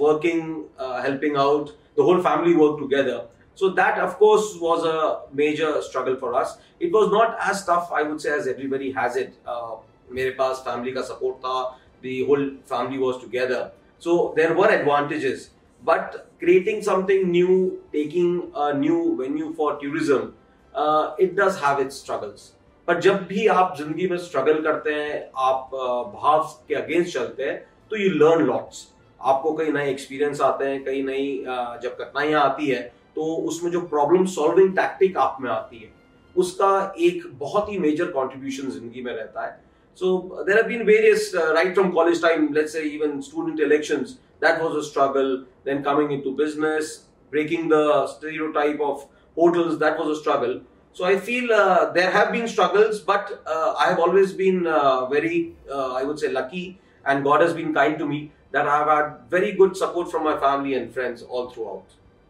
working 0.00 0.56
helping 1.04 1.36
out 1.46 1.70
the 1.98 2.08
whole 2.08 2.20
family 2.22 2.54
work 2.54 2.76
together 2.80 3.22
So 3.58 3.68
that, 3.70 3.98
of 3.98 4.14
course, 4.18 4.46
was 4.60 4.84
a 4.84 5.32
major 5.32 5.80
struggle 5.80 6.16
for 6.16 6.34
us. 6.34 6.54
It 6.80 6.92
was 6.92 7.10
not 7.10 7.36
as 7.40 7.64
tough, 7.64 7.92
I 7.92 8.02
would 8.02 8.20
say, 8.20 8.30
as 8.30 8.48
everybody 8.48 8.90
has 8.92 9.16
it. 9.16 9.36
Uh, 9.46 9.76
मेरे 10.10 10.30
पास 10.38 10.62
family 10.64 10.92
का 10.92 11.00
support 11.02 11.36
था 11.44 11.58
the 12.02 12.14
whole 12.26 12.42
family 12.70 12.98
was 12.98 13.18
together 13.20 13.60
so 14.02 14.14
there 14.36 14.54
were 14.54 14.68
advantages 14.72 15.44
but 15.82 16.16
creating 16.38 16.82
something 16.88 17.30
new 17.30 17.54
taking 17.94 18.34
a 18.64 18.66
new 18.74 18.98
venue 19.20 19.52
for 19.60 19.68
tourism 19.82 20.26
it 20.75 21.33
does 21.39 21.57
have 21.63 21.81
its 21.81 21.99
struggles 21.99 22.53
पर 22.87 22.99
जब 23.01 23.25
भी 23.27 23.45
आप 23.47 23.75
ज़िंदगी 23.77 24.07
में 24.07 24.17
struggle 24.17 24.61
करते 24.63 24.93
हैं, 24.93 25.29
आप 25.37 25.69
uh, 25.73 26.21
भाव 26.21 26.43
के 26.67 26.75
अगेंस्ट 26.75 27.13
चलते 27.13 27.43
हैं 27.43 27.57
तो 27.91 27.97
यू 27.97 28.09
लर्न 28.13 28.45
लॉट्स 28.45 28.87
आपको 29.21 29.53
कई 29.53 29.71
नए 29.71 29.89
एक्सपीरियंस 29.91 30.41
आते 30.41 30.65
हैं, 30.65 30.83
कई 30.83 31.01
नई 31.03 31.37
uh, 31.39 31.81
जब 31.83 31.97
कठिनाइयाँ 31.99 32.43
आती 32.43 32.67
है 32.67 32.81
तो 33.15 33.35
उसमें 33.47 33.71
जो 33.71 33.81
प्रॉब्लम 33.87 34.25
सॉल्विंग 34.33 34.75
टैक्टिक 34.75 35.17
आप 35.17 35.37
में 35.41 35.49
आती 35.51 35.77
है, 35.77 35.91
उसका 36.35 36.93
एक 36.99 37.23
बहुत 37.39 37.71
ही 37.71 37.77
मेजर 37.79 38.11
कॉन्ट्रीब्यूशन 38.11 38.69
ज़िंदगी 38.71 39.01
में 39.03 39.11
रहता 39.13 39.45
है. 39.45 39.59
So 40.01 40.43
there 40.47 40.55
have 40.57 40.67
been 40.67 40.83
various 40.85 41.31
right 41.35 41.73
from 41.73 41.89
college 41.91 42.21
time 42.21 42.47
let's 42.53 42.73
say 42.73 42.81
even 42.89 43.19
student 43.21 43.59
election 43.61 44.03
that 44.43 44.61
was 44.61 44.77
a 44.77 44.81
struggle 44.89 45.35
then 45.65 45.81
coming 45.83 46.11
in 46.11 46.21
to 46.21 46.31
business 46.35 46.97
breaking 47.31 47.69
the 47.71 47.73
off 48.81 49.03
hotels, 49.35 49.79
that 49.79 49.97
was 49.97 50.17
a 50.17 50.21
struggle. 50.21 50.61
So 50.93 51.05
I 51.05 51.17
feel 51.19 51.51
uh, 51.53 51.91
there 51.91 52.11
have 52.11 52.31
been 52.31 52.47
struggles, 52.47 52.99
but 52.99 53.41
uh, 53.45 53.75
I 53.77 53.87
have 53.87 53.99
always 53.99 54.33
been 54.33 54.67
uh, 54.67 55.05
very, 55.05 55.55
uh, 55.71 55.93
I 55.93 56.03
would 56.03 56.19
say, 56.19 56.29
lucky, 56.29 56.79
and 57.05 57.23
God 57.23 57.41
has 57.41 57.53
been 57.53 57.73
kind 57.73 57.97
to 57.99 58.05
me 58.05 58.31
that 58.51 58.67
I 58.67 58.77
have 58.77 58.87
had 58.87 59.29
very 59.29 59.51
good 59.53 59.77
support 59.77 60.09
from 60.11 60.23
my 60.23 60.37
family 60.37 60.73
and 60.73 60.91
friends 60.93 61.21
all 61.21 61.49
throughout. 61.49 61.85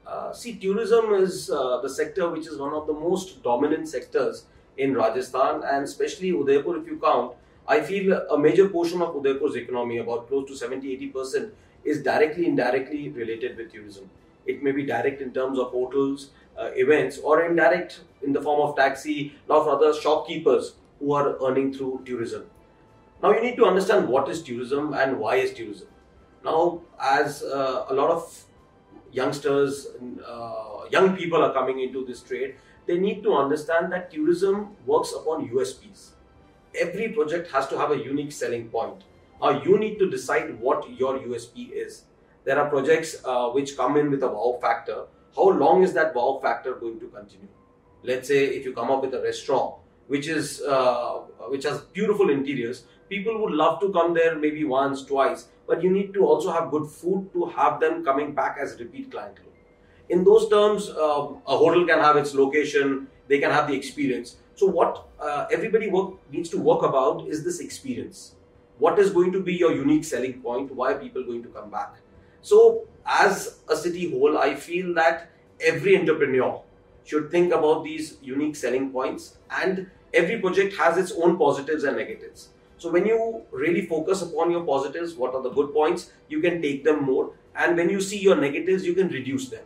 Uh, 0.05 0.33
see, 0.33 0.55
tourism 0.55 1.13
is 1.13 1.47
the 1.47 1.89
sector 1.89 2.29
which 2.29 2.47
is 2.47 2.57
one 2.57 2.73
of 2.73 2.87
the 2.87 2.93
most 2.93 3.41
dominant 3.43 3.87
sectors 3.87 4.45
in 4.77 4.93
Rajasthan, 4.93 5.63
and 5.63 5.83
especially 5.83 6.31
Udaipur, 6.31 6.77
if 6.77 6.87
you 6.87 6.97
count, 6.97 7.33
I 7.67 7.81
feel 7.81 8.13
a 8.13 8.37
major 8.37 8.67
portion 8.67 9.01
of 9.01 9.15
Udaipur's 9.15 9.55
economy, 9.55 9.99
about 9.99 10.27
close 10.27 10.47
to 10.49 10.55
70 10.55 11.11
80%, 11.13 11.51
is 11.83 12.01
directly 12.01 12.45
and 12.45 12.59
indirectly 12.59 13.09
related 13.09 13.57
with 13.57 13.71
tourism. 13.71 14.09
It 14.45 14.63
may 14.63 14.71
be 14.71 14.83
direct 14.83 15.21
in 15.21 15.31
terms 15.31 15.59
of 15.59 15.71
hotels, 15.71 16.29
uh, 16.29 16.38
events, 16.75 17.17
or 17.19 17.45
indirect 17.45 18.01
in 18.21 18.33
the 18.33 18.41
form 18.41 18.61
of 18.61 18.75
taxi, 18.75 19.33
lot 19.47 19.61
of 19.61 19.67
other 19.67 19.93
shopkeepers 19.99 20.75
who 20.99 21.13
are 21.13 21.37
earning 21.43 21.73
through 21.73 22.01
tourism. 22.05 22.45
Now, 23.21 23.33
you 23.33 23.41
need 23.41 23.55
to 23.57 23.65
understand 23.65 24.07
what 24.07 24.29
is 24.29 24.41
tourism 24.41 24.93
and 24.93 25.19
why 25.19 25.35
is 25.35 25.53
tourism. 25.53 25.87
Now, 26.43 26.81
as 27.01 27.43
uh, 27.43 27.85
a 27.89 27.93
lot 27.93 28.09
of 28.09 28.45
youngsters, 29.11 29.87
uh, 30.25 30.85
young 30.89 31.15
people 31.15 31.43
are 31.43 31.53
coming 31.53 31.79
into 31.81 32.05
this 32.05 32.21
trade, 32.21 32.55
they 32.87 32.97
need 32.97 33.23
to 33.23 33.33
understand 33.33 33.91
that 33.91 34.11
tourism 34.11 34.75
works 34.85 35.13
upon 35.13 35.49
USPs 35.49 36.11
every 36.75 37.09
project 37.09 37.51
has 37.51 37.67
to 37.67 37.77
have 37.77 37.91
a 37.91 37.97
unique 37.97 38.31
selling 38.31 38.69
point. 38.69 39.03
Now 39.41 39.61
you 39.63 39.77
need 39.77 39.99
to 39.99 40.09
decide 40.09 40.59
what 40.59 40.89
your 40.89 41.19
USP 41.19 41.71
is. 41.71 42.03
There 42.45 42.59
are 42.59 42.69
projects 42.69 43.17
uh, 43.25 43.49
which 43.49 43.77
come 43.77 43.97
in 43.97 44.11
with 44.11 44.23
a 44.23 44.27
wow 44.27 44.57
factor. 44.61 45.05
How 45.39 45.49
long 45.49 45.83
is 45.83 45.93
that 45.93 46.15
wow 46.15 46.39
factor 46.41 46.73
going 46.73 46.99
to 46.99 47.07
continue? 47.07 47.47
Let's 48.03 48.27
say 48.27 48.45
if 48.47 48.65
you 48.65 48.73
come 48.73 48.91
up 48.91 49.01
with 49.01 49.13
a 49.13 49.21
restaurant 49.21 49.75
which 50.07 50.27
is 50.27 50.61
uh, 50.61 51.19
which 51.53 51.63
has 51.63 51.81
beautiful 51.97 52.29
interiors, 52.29 52.83
people 53.09 53.39
would 53.41 53.53
love 53.53 53.79
to 53.81 53.91
come 53.93 54.13
there 54.13 54.35
maybe 54.37 54.63
once, 54.63 55.03
twice, 55.05 55.47
but 55.67 55.83
you 55.83 55.91
need 55.91 56.13
to 56.15 56.25
also 56.25 56.51
have 56.51 56.71
good 56.71 56.87
food 56.87 57.31
to 57.33 57.45
have 57.45 57.79
them 57.79 58.03
coming 58.03 58.33
back 58.33 58.57
as 58.61 58.77
repeat 58.79 59.11
clientele. 59.11 59.45
In 60.09 60.23
those 60.23 60.49
terms, 60.49 60.89
um, 60.89 61.41
a 61.47 61.57
hotel 61.63 61.85
can 61.85 61.99
have 61.99 62.17
its 62.17 62.33
location, 62.33 63.07
they 63.27 63.39
can 63.39 63.51
have 63.51 63.67
the 63.67 63.75
experience 63.75 64.37
so 64.59 64.65
what 64.65 65.07
uh, 65.21 65.45
everybody 65.49 65.87
work, 65.89 66.15
needs 66.33 66.49
to 66.49 66.57
work 66.57 66.83
about 66.83 67.25
is 67.29 67.45
this 67.45 67.61
experience. 67.61 68.35
What 68.77 68.99
is 68.99 69.09
going 69.09 69.31
to 69.31 69.41
be 69.41 69.53
your 69.53 69.71
unique 69.71 70.03
selling 70.03 70.41
point? 70.41 70.73
Why 70.75 70.91
are 70.91 70.99
people 70.99 71.23
going 71.23 71.43
to 71.43 71.49
come 71.49 71.69
back? 71.69 71.95
So 72.41 72.85
as 73.09 73.59
a 73.67 73.75
city 73.75 74.11
whole, 74.11 74.37
I 74.37 74.55
feel 74.55 74.93
that 74.93 75.29
every 75.59 75.97
entrepreneur 75.97 76.61
should 77.03 77.31
think 77.31 77.51
about 77.51 77.83
these 77.83 78.17
unique 78.21 78.55
selling 78.55 78.91
points 78.91 79.37
and 79.49 79.89
every 80.13 80.39
project 80.39 80.75
has 80.77 80.97
its 80.97 81.11
own 81.11 81.37
positives 81.37 81.83
and 81.83 81.97
negatives. 81.97 82.49
So 82.77 82.91
when 82.91 83.05
you 83.05 83.41
really 83.51 83.87
focus 83.87 84.21
upon 84.21 84.51
your 84.51 84.63
positives, 84.63 85.15
what 85.15 85.33
are 85.33 85.41
the 85.41 85.49
good 85.49 85.73
points, 85.73 86.11
you 86.29 86.39
can 86.39 86.61
take 86.61 86.83
them 86.83 87.03
more. 87.03 87.33
And 87.55 87.75
when 87.75 87.89
you 87.89 87.99
see 87.99 88.19
your 88.19 88.35
negatives, 88.35 88.85
you 88.85 88.93
can 88.93 89.09
reduce 89.09 89.49
them. 89.49 89.63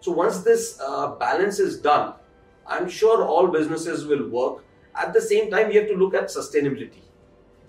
So 0.00 0.10
once 0.10 0.40
this 0.40 0.80
uh, 0.80 1.14
balance 1.16 1.58
is 1.60 1.78
done, 1.78 2.14
I'm 2.66 2.88
sure 2.88 3.24
all 3.24 3.46
businesses 3.46 4.06
will 4.06 4.28
work. 4.28 4.64
At 4.94 5.12
the 5.12 5.20
same 5.20 5.50
time, 5.50 5.68
we 5.68 5.76
have 5.76 5.86
to 5.88 5.94
look 5.94 6.14
at 6.14 6.24
sustainability 6.24 7.05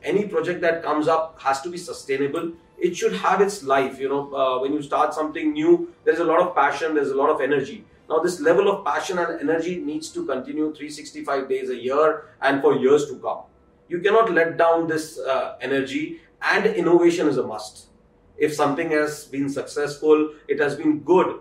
Any 0.02 0.26
project 0.26 0.60
that 0.62 0.82
comes 0.82 1.08
up 1.08 1.40
has 1.40 1.60
to 1.62 1.70
be 1.70 1.78
sustainable. 1.78 2.52
It 2.78 2.96
should 2.96 3.12
have 3.14 3.40
its 3.40 3.62
life. 3.62 4.00
You 4.00 4.08
know, 4.08 4.34
uh, 4.34 4.58
when 4.60 4.72
you 4.72 4.82
start 4.82 5.14
something 5.14 5.52
new, 5.52 5.92
there's 6.04 6.18
a 6.18 6.24
lot 6.24 6.40
of 6.40 6.54
passion, 6.54 6.94
there's 6.94 7.10
a 7.10 7.14
lot 7.14 7.30
of 7.30 7.40
energy. 7.40 7.84
Now, 8.08 8.18
this 8.18 8.40
level 8.40 8.68
of 8.68 8.84
passion 8.84 9.18
and 9.18 9.40
energy 9.40 9.76
needs 9.76 10.10
to 10.10 10.26
continue 10.26 10.74
365 10.74 11.48
days 11.48 11.70
a 11.70 11.76
year 11.76 12.24
and 12.40 12.60
for 12.60 12.76
years 12.76 13.06
to 13.06 13.16
come. 13.18 13.42
You 13.88 14.00
cannot 14.00 14.32
let 14.32 14.56
down 14.56 14.88
this 14.88 15.18
uh, 15.18 15.56
energy, 15.60 16.20
and 16.42 16.66
innovation 16.66 17.28
is 17.28 17.36
a 17.36 17.46
must. 17.46 17.86
If 18.36 18.54
something 18.54 18.90
has 18.90 19.24
been 19.26 19.48
successful, 19.48 20.30
it 20.48 20.60
has 20.60 20.74
been 20.74 21.00
good, 21.00 21.40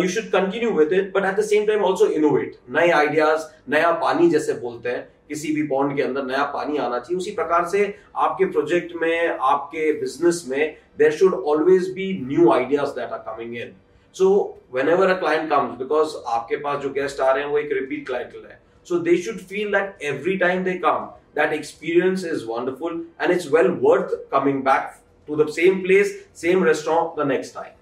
you 0.00 0.08
should 0.08 0.30
continue 0.32 0.70
with 0.74 0.92
it 0.92 1.12
but 1.14 1.24
at 1.24 1.36
the 1.38 1.42
same 1.44 1.66
time 1.66 1.82
also 1.84 2.06
innovate 2.18 2.56
नए 2.76 2.90
ideas 2.90 3.46
नया 3.70 3.90
पानी 4.02 4.28
जैसे 4.30 4.52
बोलते 4.60 4.90
हैं 4.90 5.08
किसी 5.31 5.51
भी 5.55 5.63
bond 5.67 5.95
के 5.95 6.01
अंदर 6.03 6.23
नया 6.25 6.43
पानी 6.53 6.77
आना 6.77 6.99
चाहिए। 6.99 7.17
उसी 7.17 7.31
प्रकार 7.33 7.67
से 7.69 7.83
आपके 8.17 8.45
प्रोजेक्ट 8.51 8.95
में 9.01 9.37
आपके 9.49 9.91
बिज़नेस 9.99 10.43
में 10.49 10.77
there 10.99 11.11
should 11.17 11.33
always 11.33 11.89
be 11.93 12.07
new 12.23 12.49
ideas 12.51 12.89
that 12.95 13.11
are 13.11 13.23
coming 13.27 13.55
in 13.57 13.73
so 14.15 14.29
whenever 14.89 15.09
a 15.09 15.19
client 15.19 15.49
comes 15.49 15.77
because 15.79 16.15
आपके 16.35 16.57
पास 16.63 16.81
जो 16.83 16.89
गेस्ट 16.99 17.21
आ 17.21 17.31
रहे 17.31 17.43
हैं 17.43 17.51
वो 17.51 17.57
एक 17.59 17.71
रिपीट 17.73 18.05
क्लाइंट 18.07 18.33
है। 18.45 18.59
So 18.87 18.99
they 19.09 19.17
should 19.27 19.37
feel 19.51 19.71
that 19.71 20.03
every 20.11 20.35
time 20.37 20.63
they 20.63 20.73
come 20.85 21.05
that 21.35 21.53
experience 21.53 22.25
is 22.33 22.45
wonderful 22.47 23.05
and 23.21 23.31
it's 23.31 23.51
well 23.53 23.71
worth 23.83 24.19
coming 24.31 24.61
back 24.63 24.91
to 25.27 25.43
the 25.43 25.47
same 25.59 25.81
place 25.83 26.19
same 26.41 26.63
restaurant 26.63 27.19
the 27.19 27.27
next 27.31 27.55
time 27.55 27.79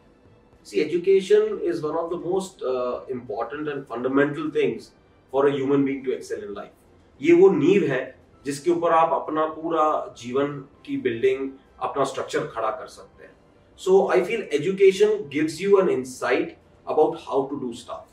see 0.67 0.81
education 0.81 1.59
is 1.63 1.85
one 1.85 1.95
of 1.97 2.13
the 2.13 2.21
most 2.25 2.63
uh, 2.63 3.11
and 3.11 3.83
fundamental 3.83 4.49
things 4.55 4.91
for 5.33 5.43
for 5.43 5.47
a 5.47 5.51
human 5.55 5.81
being 5.85 6.03
to 6.05 6.11
excel 6.11 6.43
in. 6.53 6.55
ये 7.21 7.33
वो 7.33 7.49
नींव 7.51 7.83
है 7.87 8.03
जिसके 8.45 8.71
ऊपर 8.71 8.91
आप 8.93 9.13
अपना 9.13 9.45
पूरा 9.53 9.85
जीवन 10.17 10.53
की 10.85 10.97
बिल्डिंग 10.97 11.49
अपना 11.81 12.03
स्ट्रक्चर 12.03 12.45
खड़ा 12.47 12.69
कर 12.69 12.87
सकते 12.87 13.23
हैं। 13.23 13.31
So 13.79 14.07
I 14.11 14.21
feel 14.23 14.47
education 14.53 15.27
gives 15.33 15.61
you 15.61 15.79
an 15.79 15.89
insight 15.89 16.57
about 16.87 17.17
how 17.21 17.45
to 17.47 17.55
do 17.57 17.73
staff 17.73 18.05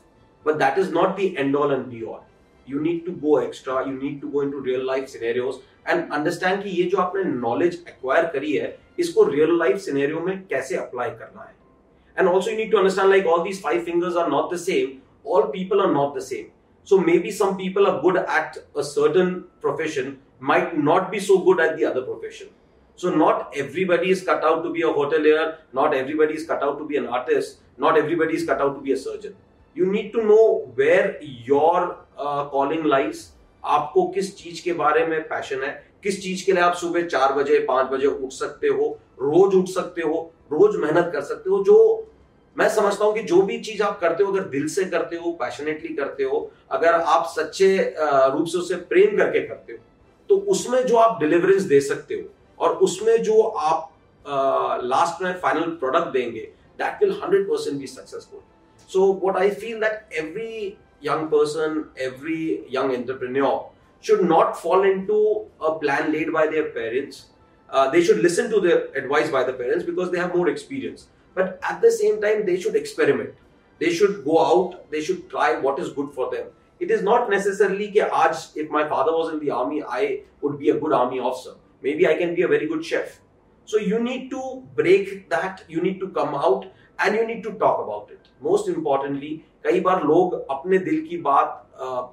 but 0.45 0.55
that 0.55 0.79
is 0.79 0.93
not 0.93 1.15
the 1.17 1.33
end 1.37 1.55
all 1.55 1.73
and 1.73 1.85
be 1.85 2.01
all 2.03 2.19
you 2.67 2.79
need 2.81 3.05
to 3.05 3.11
go 3.21 3.39
extra 3.41 3.79
you 3.81 3.93
need 3.93 4.19
to 4.21 4.27
go 4.29 4.43
in 4.43 4.51
to 4.51 4.59
real 4.63 4.85
life 4.87 5.07
scenarios 5.09 5.55
and 5.87 6.11
understand 6.13 6.63
कि 6.63 6.69
ये 6.69 6.83
जो 6.83 6.97
आपने 6.97 7.23
knowledge 7.23 7.83
acquire 7.87 8.25
करी 8.33 8.51
है, 8.53 8.77
इसको 8.99 9.23
real 9.23 9.57
life 9.59 9.77
scenario 9.81 10.19
में 10.19 10.45
कैसे 10.47 10.75
apply 10.75 11.09
करना 11.11 11.43
है। 11.43 11.55
And 12.17 12.29
also 12.29 12.51
you 12.51 12.57
need 12.57 12.71
to 12.71 12.77
understand 12.77 13.09
like 13.09 13.27
all 13.27 13.43
these 13.43 13.61
five 13.63 13.81
fingers 13.85 14.17
are 14.17 14.29
not 14.29 14.53
the 14.53 14.57
same 14.59 15.31
all 15.31 15.43
people 15.51 15.81
are 15.81 15.91
not 15.93 16.17
the 16.17 16.21
same 16.23 16.45
So 16.87 16.97
maybe 16.97 17.31
some 17.31 17.57
people 17.57 17.85
are 17.85 18.01
good 18.01 18.15
at 18.15 18.57
a 18.73 18.81
certain 18.81 19.43
profession, 19.59 20.19
might 20.39 20.77
not 20.77 21.11
be 21.11 21.19
so 21.19 21.39
good 21.39 21.59
at 21.59 21.75
the 21.77 21.83
other 21.83 22.01
profession. 22.01 22.47
So 22.95 23.09
not 23.09 23.51
everybody 23.53 24.09
is 24.09 24.21
cut 24.23 24.45
out 24.49 24.63
to 24.63 24.71
be 24.71 24.83
a 24.83 24.91
hotelier, 24.99 25.57
not 25.73 25.93
everybody 25.93 26.35
is 26.35 26.45
cut 26.45 26.63
out 26.63 26.77
to 26.77 26.85
be 26.85 26.95
an 26.95 27.07
artist, 27.07 27.57
not 27.77 27.97
everybody 27.97 28.35
is 28.35 28.45
cut 28.45 28.61
out 28.61 28.75
to 28.75 28.81
be 28.81 28.93
a 28.93 28.97
surgeon. 28.97 29.35
You 29.75 29.91
need 29.91 30.13
to 30.13 30.23
know 30.23 30.71
where 30.75 31.21
your 31.21 31.97
uh, 32.17 32.45
calling 32.55 32.85
lies. 32.85 33.33
आपको 33.65 34.07
किस 34.13 34.35
चीज़ 34.37 34.63
के 34.63 34.73
बारे 34.73 35.05
में 35.07 35.21
passion 35.27 35.63
है 35.63 35.71
किस 36.03 36.21
चीज़ 36.23 36.45
के 36.45 36.51
लिए 36.51 36.63
आप 36.63 36.75
सुबह 36.81 37.07
चार 37.07 37.33
बजे 37.33 37.59
पाँच 37.69 37.89
बजे 37.91 38.07
उठ 38.07 38.31
सकते 38.33 38.67
हो 38.67 38.87
रोज 39.21 39.55
उठ 39.55 39.67
सकते 39.69 40.01
हो 40.01 40.21
रोज 40.51 40.75
मेहनत 40.83 41.09
कर 41.13 41.21
सकते 41.31 41.49
हो 41.49 41.63
जो 41.63 41.77
मैं 42.57 42.67
समझता 42.69 43.05
हूँ 43.05 43.13
कि 43.13 43.21
जो 43.23 43.41
भी 43.41 43.59
चीज़ 43.61 43.81
आप 43.83 43.99
करते 43.99 44.23
हो, 44.23 44.31
अगर 44.31 44.43
दिल 44.49 44.67
से 44.67 44.83
करते 44.85 45.15
हो 45.15 45.31
पैशनेटली 45.41 45.93
करते 45.95 46.23
हो, 46.23 46.39
अगर 46.71 46.93
आप 46.93 47.25
सच्चे 47.29 47.75
रूप 47.97 48.47
से 48.47 48.57
उसे 48.57 48.75
प्रेम 48.91 49.17
करके 49.17 49.39
करते 49.47 49.73
हो 49.73 49.79
तो 50.29 50.37
उसमें 50.51 50.81
जो 50.85 50.95
आप 50.97 51.19
डिलीवरेंस 51.19 51.63
दे 51.63 51.79
सकते 51.81 52.15
हो 52.15 52.65
और 52.65 52.75
उसमें 52.87 53.21
जो 53.23 53.41
आप 53.41 53.93
लास्ट 54.83 55.21
में 55.23 55.33
फाइनल 55.41 55.69
प्रोडक्ट 55.79 56.11
देंगे 56.13 56.41
that 56.79 57.03
will 57.03 57.11
hundred 57.23 57.47
percent 57.49 57.79
be 57.79 57.87
successful 57.87 58.39
so 58.89 59.11
what 59.23 59.37
I 59.37 59.49
feel 59.61 59.79
that 59.79 60.17
every 60.19 60.67
young 61.03 61.27
person 61.29 61.83
every 62.01 62.43
young 62.71 62.93
entrepreneur 62.93 63.59
should 64.03 64.21
not 64.29 64.55
fall 64.55 64.87
in 64.87 65.05
to 65.05 65.19
a 65.61 65.69
plan 65.79 66.11
led 66.11 66.31
by 66.31 66.47
their 66.47 66.63
parents 66.75 67.25
they 67.93 68.01
should 68.03 68.17
listen 68.21 68.49
to 68.51 68.59
their 68.59 68.91
advice 68.97 69.29
by 69.29 69.43
the 69.43 69.55
parents 69.59 69.85
because 69.85 70.09
they 70.11 70.17
have 70.17 70.37
more 70.37 70.49
experience 70.49 71.07
But 71.36 71.60
at 71.62 71.80
the 71.80 71.90
same 71.90 72.20
time, 72.20 72.44
they 72.46 72.58
should 72.60 72.76
experiment. 72.76 73.34
They 73.78 73.92
should 73.92 74.24
go 74.24 74.38
out. 74.44 74.90
They 74.90 75.00
should 75.00 75.30
try 75.30 75.58
what 75.58 75.78
is 75.78 75.90
good 75.90 76.12
for 76.12 76.30
them. 76.30 76.46
It 76.80 76.90
is 76.90 77.02
not 77.02 77.30
necessarily 77.30 77.86
that 77.96 78.10
aaj, 78.10 78.56
if 78.56 78.70
my 78.70 78.88
father 78.88 79.12
was 79.12 79.32
in 79.32 79.40
the 79.40 79.50
army, 79.50 79.82
I 79.82 80.22
would 80.40 80.58
be 80.58 80.70
a 80.70 80.78
good 80.78 80.92
army 80.92 81.20
officer. 81.20 81.54
Maybe 81.82 82.06
I 82.06 82.14
can 82.14 82.34
be 82.34 82.42
a 82.42 82.48
very 82.48 82.66
good 82.66 82.84
chef. 82.84 83.20
So 83.64 83.78
you 83.78 84.00
need 84.00 84.30
to 84.30 84.62
break 84.74 85.28
that. 85.30 85.64
You 85.68 85.80
need 85.80 86.00
to 86.00 86.08
come 86.08 86.34
out 86.34 86.66
and 86.98 87.14
you 87.14 87.26
need 87.26 87.42
to 87.44 87.52
talk 87.52 87.82
about 87.84 88.10
it. 88.10 88.28
Most 88.40 88.68
importantly, 88.68 89.32
कई 89.64 89.80
बार 89.80 90.02
लोग 90.04 90.34
अपने 90.50 90.78
दिल 90.78 91.06
की 91.08 91.16
बात 91.26 91.58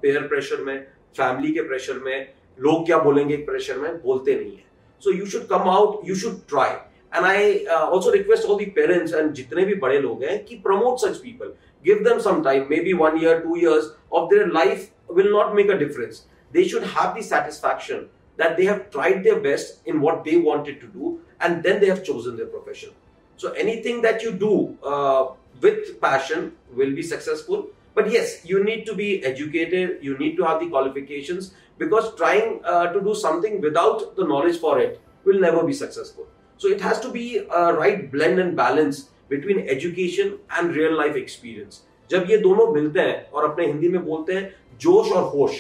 pair 0.02 0.28
pressure 0.28 0.62
में 0.64 0.78
family 1.18 1.52
के 1.54 1.62
pressure 1.68 2.00
में 2.06 2.34
लोग 2.62 2.86
क्या 2.86 2.98
बोलेंगे 3.04 3.38
प्रेशर 3.46 3.78
में 3.78 4.02
बोलते 4.02 4.36
नहीं 4.36 4.52
है 4.52 4.66
so 5.04 5.12
you 5.12 5.26
should 5.26 5.48
come 5.48 5.70
out 5.70 6.08
you 6.10 6.16
should 6.24 6.40
try 6.50 6.76
And 7.14 7.26
I 7.26 7.66
uh, 7.66 7.90
also 7.90 8.12
request 8.12 8.46
all 8.46 8.58
the 8.58 8.68
parents 8.68 9.14
and 9.14 9.34
जितने 9.36 9.66
भी 9.66 9.76
बड़े 9.80 10.00
लोग 10.02 10.24
हैं 10.24 10.46
कि 10.46 10.62
promote 10.64 11.00
such 11.00 11.22
people. 11.22 11.54
Give 11.84 12.04
them 12.04 12.20
some 12.20 12.44
time, 12.44 12.68
maybe 12.70 12.94
one 12.94 13.20
year, 13.20 13.42
two 13.42 13.58
years 13.58 13.92
of 14.12 14.30
their 14.30 14.48
life 14.48 14.92
will 15.08 15.32
not 15.32 15.56
make 15.56 15.70
a 15.70 15.78
difference. 15.78 16.24
They 16.52 16.68
should 16.68 16.84
have 16.84 17.16
the 17.16 17.24
satisfaction 17.24 18.10
that 18.38 18.58
they 18.58 18.66
have 18.66 18.90
tried 18.92 19.24
their 19.24 19.40
best 19.40 19.80
in 19.86 20.02
what 20.02 20.24
they 20.24 20.38
wanted 20.38 20.80
to 20.82 20.88
do 20.88 21.20
and 21.42 21.64
then 21.64 21.80
they 21.80 21.88
have 21.88 22.04
chosen 22.04 22.38
their 22.38 22.48
profession. 22.48 22.92
So 23.38 23.52
anything 23.54 24.02
that 24.02 24.22
you 24.22 24.32
do 24.32 24.78
uh, 24.84 25.28
with 25.62 26.00
passion 26.02 26.54
will 26.74 26.94
be 26.96 27.02
successful. 27.02 27.68
But 27.96 28.12
yes, 28.12 28.46
you 28.46 28.64
need 28.64 28.86
to 28.86 28.96
be 28.96 29.24
educated, 29.24 30.00
you 30.02 30.18
need 30.18 30.38
to 30.38 30.44
have 30.44 30.60
the 30.60 30.70
qualifications 30.70 31.54
because 31.78 32.16
trying 32.16 32.62
uh, 32.64 32.92
to 32.94 33.02
do 33.02 33.16
something 33.16 33.62
without 33.62 34.16
the 34.16 34.26
knowledge 34.26 34.58
for 34.58 34.80
it 34.80 35.02
will 35.26 35.40
never 35.40 35.64
be 35.64 35.74
successful. 35.74 36.28
So 36.61 36.69
it 36.69 36.81
has 36.81 37.01
to 37.01 37.11
be 37.11 37.39
a 37.39 37.73
right 37.75 38.11
blend 38.13 38.39
and 38.39 38.57
balance 38.57 39.11
between 39.29 39.67
education 39.69 40.39
and 40.51 40.77
real 40.77 40.97
life 40.97 41.17
experience. 41.17 41.81
जब 42.11 42.31
ये 42.31 42.37
दोनों 42.39 42.67
मिलते 42.73 43.01
हैं 43.01 43.31
और 43.31 43.51
अपने 43.51 43.67
हिंदी 43.67 43.89
में 43.89 44.05
बोलते 44.05 44.33
हैं, 44.33 44.55
जोश 44.81 45.13
और 45.13 45.23
होश, 45.31 45.53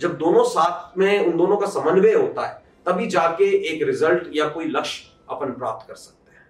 जब 0.00 0.16
दोनों 0.18 0.44
साथ 0.48 0.98
में 0.98 1.26
उन 1.26 1.36
दोनों 1.36 1.56
का 1.56 1.66
समन्वय 1.70 2.14
होता 2.14 2.46
है, 2.46 2.62
तभी 2.86 3.06
जाके 3.06 3.44
एक 3.72 3.82
रिज़ल्ट 3.86 4.30
या 4.36 4.48
कोई 4.48 4.64
लक्ष्य 4.66 5.10
अपन 5.30 5.52
प्राप्त 5.52 5.88
कर 5.88 5.94
सकते 5.94 6.36
हैं 6.36 6.46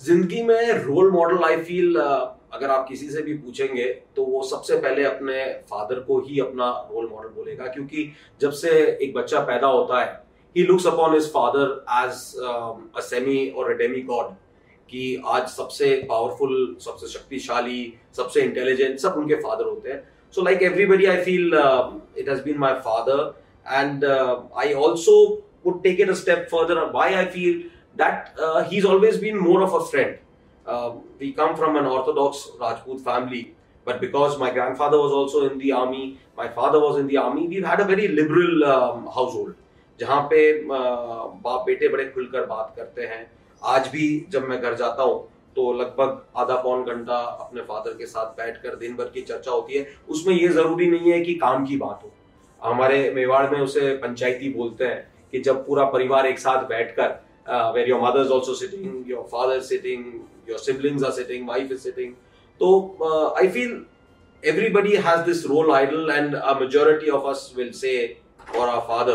ज़िंदगी 0.00 0.42
में 0.42 0.72
रोल 0.84 1.10
मॉडल 1.12 1.44
आई 1.44 1.56
फील 1.62 1.96
अगर 1.96 2.70
आप 2.70 2.86
किसी 2.88 3.08
से 3.10 3.22
भी 3.22 3.34
पूछेंगे 3.34 3.84
तो 4.16 4.24
वो 4.24 4.42
सबसे 4.48 4.76
पहले 4.80 5.04
अपने 5.04 5.44
फादर 5.70 6.00
को 6.08 6.18
ही 6.26 6.40
अपना 6.40 6.70
रोल 6.90 7.08
मॉडल 7.12 7.28
बोलेगा, 7.28 7.66
क्योंकि 7.66 8.10
जब 8.40 8.50
से 8.52 8.70
एक 8.70 9.14
बच्चा 9.14 9.40
पैदा 9.40 9.66
होता 9.68 10.00
है 10.00 10.23
he 10.55 10.65
looks 10.67 10.85
upon 10.85 11.13
his 11.13 11.27
father 11.29 11.65
as 11.87 12.37
um, 12.43 12.89
a 12.95 13.01
semi 13.01 13.51
or 13.51 13.71
a 13.71 13.77
demigod 13.77 14.35
कि 14.91 15.01
आज 15.31 15.47
सबसे 15.47 15.95
पावरफुल 16.09 16.55
सबसे 16.81 17.07
शक्तिशाली 17.07 17.81
सबसे 18.17 18.41
इंटेलिजेंट 18.41 18.97
सब 18.99 19.17
उनके 19.17 19.35
फादर 19.43 19.65
होते 19.65 19.89
हैं 19.89 20.01
so 20.35 20.41
like 20.45 20.61
everybody 20.69 21.05
I 21.05 21.21
feel 21.23 21.53
it 21.53 22.29
has 22.29 22.39
been 22.45 22.57
my 22.59 22.73
father 22.85 23.21
and 23.71 24.05
I 24.05 24.73
also 24.85 25.19
would 25.63 25.83
take 25.83 25.99
it 25.99 26.09
a 26.09 26.15
step 26.15 26.49
further 26.49 26.75
why 26.91 27.05
i 27.21 27.23
feel 27.31 27.55
that 28.01 28.37
uh, 28.45 28.63
he's 28.69 28.85
always 28.91 29.17
been 29.23 29.37
more 29.37 29.61
of 29.63 29.73
a 29.73 29.81
friend 29.85 30.17
uh, 30.65 30.91
we 31.19 31.31
come 31.39 31.55
from 31.61 31.75
an 31.75 31.85
orthodox 31.95 32.43
rajput 32.61 33.01
family 33.07 33.41
but 33.85 33.99
because 34.03 34.37
my 34.43 34.51
grandfather 34.57 34.99
was 35.01 35.11
also 35.11 35.41
in 35.49 35.57
the 35.63 35.71
army 35.71 36.05
my 36.37 36.47
father 36.59 36.79
was 36.85 36.99
in 37.01 37.07
the 37.07 37.17
army 37.17 37.47
we've 37.47 37.65
had 37.65 37.79
a 37.79 37.87
very 37.91 38.07
liberal 38.07 38.63
um, 38.75 39.05
household 39.17 39.53
जहाँ 40.00 40.20
पे 40.30 40.40
बाप 40.64 41.62
बेटे 41.66 41.88
बड़े 41.88 42.04
खुलकर 42.14 42.46
बात 42.46 42.72
करते 42.76 43.02
हैं। 43.02 43.30
आज 43.62 43.88
भी 43.88 44.04
जब 44.30 44.48
मैं 44.48 44.60
घर 44.60 44.74
जाता 44.76 45.02
हूँ 45.02 45.22
तो 45.56 45.72
लगभग 45.72 46.22
आधा 46.36 46.56
पौन 46.62 46.84
घंटा 46.84 47.16
अपने 47.40 47.62
फादर 47.62 47.90
के 47.98 48.06
साथ 48.06 48.36
बैठकर 48.36 48.74
दिन 48.76 48.96
भर 48.96 49.10
की 49.14 49.22
चर्चा 49.22 49.50
होती 49.50 49.74
है। 49.74 49.86
उसमें 50.08 50.34
ये 50.34 50.48
ज़रूरी 50.48 50.90
नहीं 50.90 51.12
है 51.12 51.20
कि 51.20 51.34
काम 51.34 51.66
की 51.66 51.76
बात 51.76 52.00
हो। 52.04 52.12
हमारे 52.60 53.10
मेवाड़ 53.14 53.48
में 53.50 53.60
उसे 53.60 53.94
पंचायती 53.98 54.48
बोलते 54.52 54.84
हैं 54.84 55.28
कि 55.32 55.40
जब 55.40 55.66
पूरा 55.66 55.84
परिवार 55.90 56.26
एक 56.26 56.38
साथ 56.38 56.68
बैठकर 56.68 57.72
where 57.74 57.88
your 57.88 58.00
mother 58.02 58.30
also 58.34 58.54
sitting 58.54 59.10
your 59.10 59.28
father 59.32 59.60
sitting 59.70 60.04
your 60.48 60.58
siblings 60.58 61.04
are 61.04 61.10
sitting 61.12 61.48
wife 61.48 61.72
is 61.72 61.80
sitting 61.80 62.14
तो 62.60 63.34
I 63.40 63.48
feel 63.48 63.82
everybody 64.42 64.96
has 65.04 65.20
this 65.26 65.38
role 65.50 65.70
idol 65.74 66.10
and 66.14 66.34
a 66.38 66.54
majority 66.56 67.10
of 67.10 67.26
us 67.28 67.44
will 67.58 67.70
say, 67.72 68.18
for 68.48 68.64
our 68.68 68.82
father. 68.88 69.14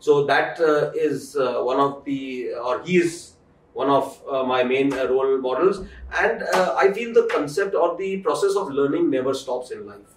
So 0.00 0.24
that 0.24 0.58
uh, 0.60 0.92
is 0.94 1.36
uh, 1.36 1.60
one 1.60 1.78
of 1.78 2.04
the, 2.04 2.54
or 2.54 2.82
he 2.82 2.96
is 2.96 3.32
one 3.74 3.90
of 3.90 4.20
uh, 4.28 4.42
my 4.42 4.62
main 4.64 4.90
role 4.90 5.38
models. 5.38 5.86
And 6.18 6.42
I 6.54 6.90
feel 6.92 7.12
the 7.12 7.28
concept 7.30 7.74
or 7.74 7.96
the 7.96 8.18
process 8.18 8.56
of 8.56 8.70
learning 8.70 9.10
never 9.10 9.34
stops 9.34 9.70
in 9.70 9.86
life. 9.86 10.16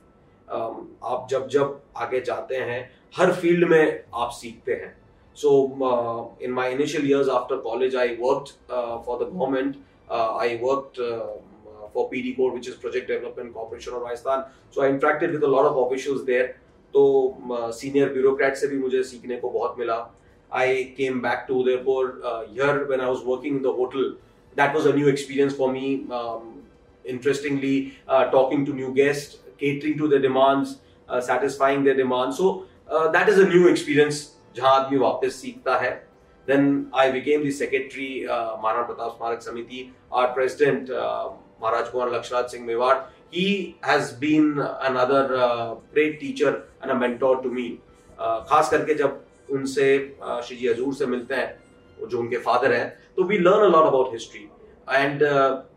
Um, 0.50 0.98
आप 1.02 1.28
जब 1.30 1.48
जब 1.50 1.80
आगे 1.98 2.20
जाते 2.22 2.56
हैं 2.56 2.80
हर 3.16 3.32
field 3.34 3.68
में 3.70 4.04
आप 4.14 4.32
सीखते 4.32 4.72
हैं 4.72 4.96
so 5.34 5.52
uh, 5.90 6.46
in 6.46 6.52
my 6.52 6.68
initial 6.68 7.04
years 7.04 7.28
after 7.28 7.58
college 7.58 7.96
i 7.96 8.16
worked 8.20 8.52
uh, 8.70 9.00
for 9.00 9.18
the 9.18 9.26
government 9.26 9.78
uh, 10.10 10.36
i 10.36 10.60
worked 10.62 10.98
for 10.98 12.04
pd 12.12 12.36
code 12.38 12.54
which 12.54 12.68
is 12.68 12.76
project 12.76 13.08
development 13.08 13.54
corporation 13.54 13.94
of 13.94 14.04
rajasthan 14.04 14.44
so 14.70 14.84
i 14.84 14.92
interacted 14.92 15.32
with 15.32 15.44
a 15.44 15.52
lot 15.56 15.66
of 15.72 15.80
officials 15.86 16.24
there 16.26 16.56
तो 16.95 17.03
senior 17.75 18.09
bureaucrat 18.13 18.57
से 18.57 18.67
भी 18.67 18.79
मुझे 18.79 19.03
सीखने 19.05 19.37
को 19.37 19.51
बहुत 19.51 19.75
मिला। 19.79 19.97
I 20.53 20.83
came 20.97 21.21
back 21.21 21.45
to 21.49 21.55
Udaipur 21.61 22.21
here 22.25 22.85
when 22.85 23.01
I 23.01 23.07
was 23.07 23.23
working 23.27 23.57
in 23.57 23.63
the 23.63 23.75
hotel 23.79 24.09
that 24.57 24.75
was 24.75 24.87
a 24.87 24.95
new 24.95 25.09
experience 25.09 25.57
for 25.59 25.71
me 25.73 25.91
interestingly 27.05 27.81
talking 28.33 28.67
to 28.67 28.73
new 28.75 28.91
guest 28.93 29.37
catering 29.61 29.99
to 29.99 30.09
their 30.09 30.23
demands 30.23 30.77
satisfying 31.27 31.85
their 31.85 31.97
demands 31.97 32.33
so 32.33 32.53
that 32.91 33.29
is 33.29 33.41
a 33.41 33.49
new 33.49 33.69
experience 33.69 34.27
जहाँ 34.57 34.75
आदमी 34.75 34.99
वापस 34.99 35.41
सीखता 35.43 35.77
है। 35.79 35.91
Then 36.49 36.87
I 37.01 37.13
became 37.13 37.45
the 37.45 37.51
secretary 37.53 38.11
Maharana 38.27 38.83
Pratap 38.83 39.17
Smarak 39.17 39.43
Samiti 39.43 39.89
our 40.15 40.27
president 40.35 40.91
Maharaj 40.91 41.89
Kumar 41.89 42.15
Lakshnath 42.15 42.49
Singh 42.49 42.65
Mewar 42.67 42.97
he 43.33 43.77
has 43.83 44.13
been 44.15 44.59
another 44.59 45.37
uh, 45.37 45.75
great 45.93 46.21
teacher 46.21 46.65
and 46.83 46.91
a 46.91 46.95
mentor 46.95 47.43
to 47.43 47.49
me. 47.51 47.81
Uh, 48.19 48.41
खास 48.43 48.71
करके 48.71 48.95
जब 48.95 49.25
उनसे 49.49 49.89
uh, 50.21 50.41
Shri 50.43 50.57
जी 50.57 50.69
हजूर 50.69 50.95
से 50.95 51.07
मिलते 51.07 51.35
हैं 51.35 52.09
जो 52.09 52.19
उनके 52.19 52.37
फादर 52.39 52.73
हैं 52.73 52.89
तो 53.17 53.25
we 53.25 53.39
learn 53.39 53.65
a 53.65 53.69
lot 53.69 53.87
about 53.87 54.13
history 54.13 54.49
and 54.89 55.23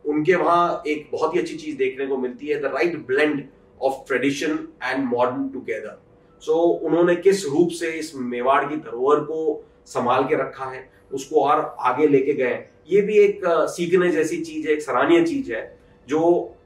उनके 0.09 0.35
वहाँ 0.35 0.83
एक 0.87 1.09
बहुत 1.11 1.35
ही 1.35 1.39
अच्छी 1.39 1.55
चीज़ 1.55 1.77
देखने 1.77 2.05
को 2.07 2.17
मिलती 2.17 2.47
है 2.47 2.59
the 2.61 2.71
right 2.75 2.97
blend 3.07 3.43
of 3.81 4.05
tradition 4.07 4.57
and 4.83 5.03
modern 5.05 5.47
together 5.49 5.97
so 6.41 6.61
उन्होंने 6.85 7.15
किस 7.17 7.45
रूप 7.45 7.69
से 7.79 7.91
इस 7.99 8.13
मेवाड़ 8.15 8.63
की 8.65 8.77
धरोहर 8.77 9.19
को 9.23 9.41
संभाल 9.87 10.23
के 10.27 10.35
रखा 10.41 10.65
है 10.65 10.89
उसको 11.13 11.41
और 11.43 11.63
आगे 11.79 12.07
लेके 12.07 12.33
गए 12.33 12.63
ये 12.89 13.01
भी 13.01 13.17
एक 13.19 13.41
सीखने 13.75 14.11
जैसी 14.11 14.41
चीज़ 14.41 14.67
है 14.67 14.73
एक 14.73 14.81
सराहनीय 14.81 15.23
चीज़ 15.25 15.51
है 15.53 15.63
जो 16.07 16.21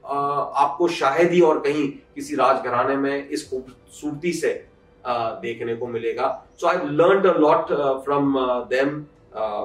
आपको 0.06 0.88
शायद 0.88 1.30
ही 1.30 1.40
और 1.40 1.60
कहीं 1.60 1.88
किसी 2.14 2.34
राजघराने 2.34 2.96
में 2.96 3.28
इस 3.28 3.50
खूबसूरती 3.50 4.32
से 4.32 4.66
देखने 5.08 5.74
को 5.74 5.86
मिलेगा। 5.86 6.46
So 6.60 6.66
I 6.66 6.76
learn 6.76 7.40
lot 7.40 7.66
from 8.04 8.34
them 8.64 8.88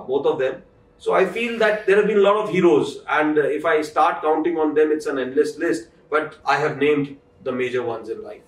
both 0.07 0.27
of 0.27 0.39
them 0.39 0.53
so 1.00 1.12
I 1.12 1.25
feel 1.25 1.60
that 1.60 1.86
there 1.86 2.03
been 2.03 2.17
lot 2.17 2.36
of 2.36 2.50
heroes 2.51 2.98
and 3.10 3.38
if 3.38 3.67
I 3.67 3.83
start 3.83 4.21
counting 4.24 4.60
on 4.60 4.74
them 4.74 4.91
it's 4.91 5.07
an 5.07 5.19
endless 5.19 5.57
list 5.60 5.89
but 6.13 6.31
I 6.48 6.60
have 6.60 6.77
named 6.81 7.07
the 7.43 7.53
major 7.53 7.79
ones 7.79 8.10
in 8.10 8.21
life 8.21 8.41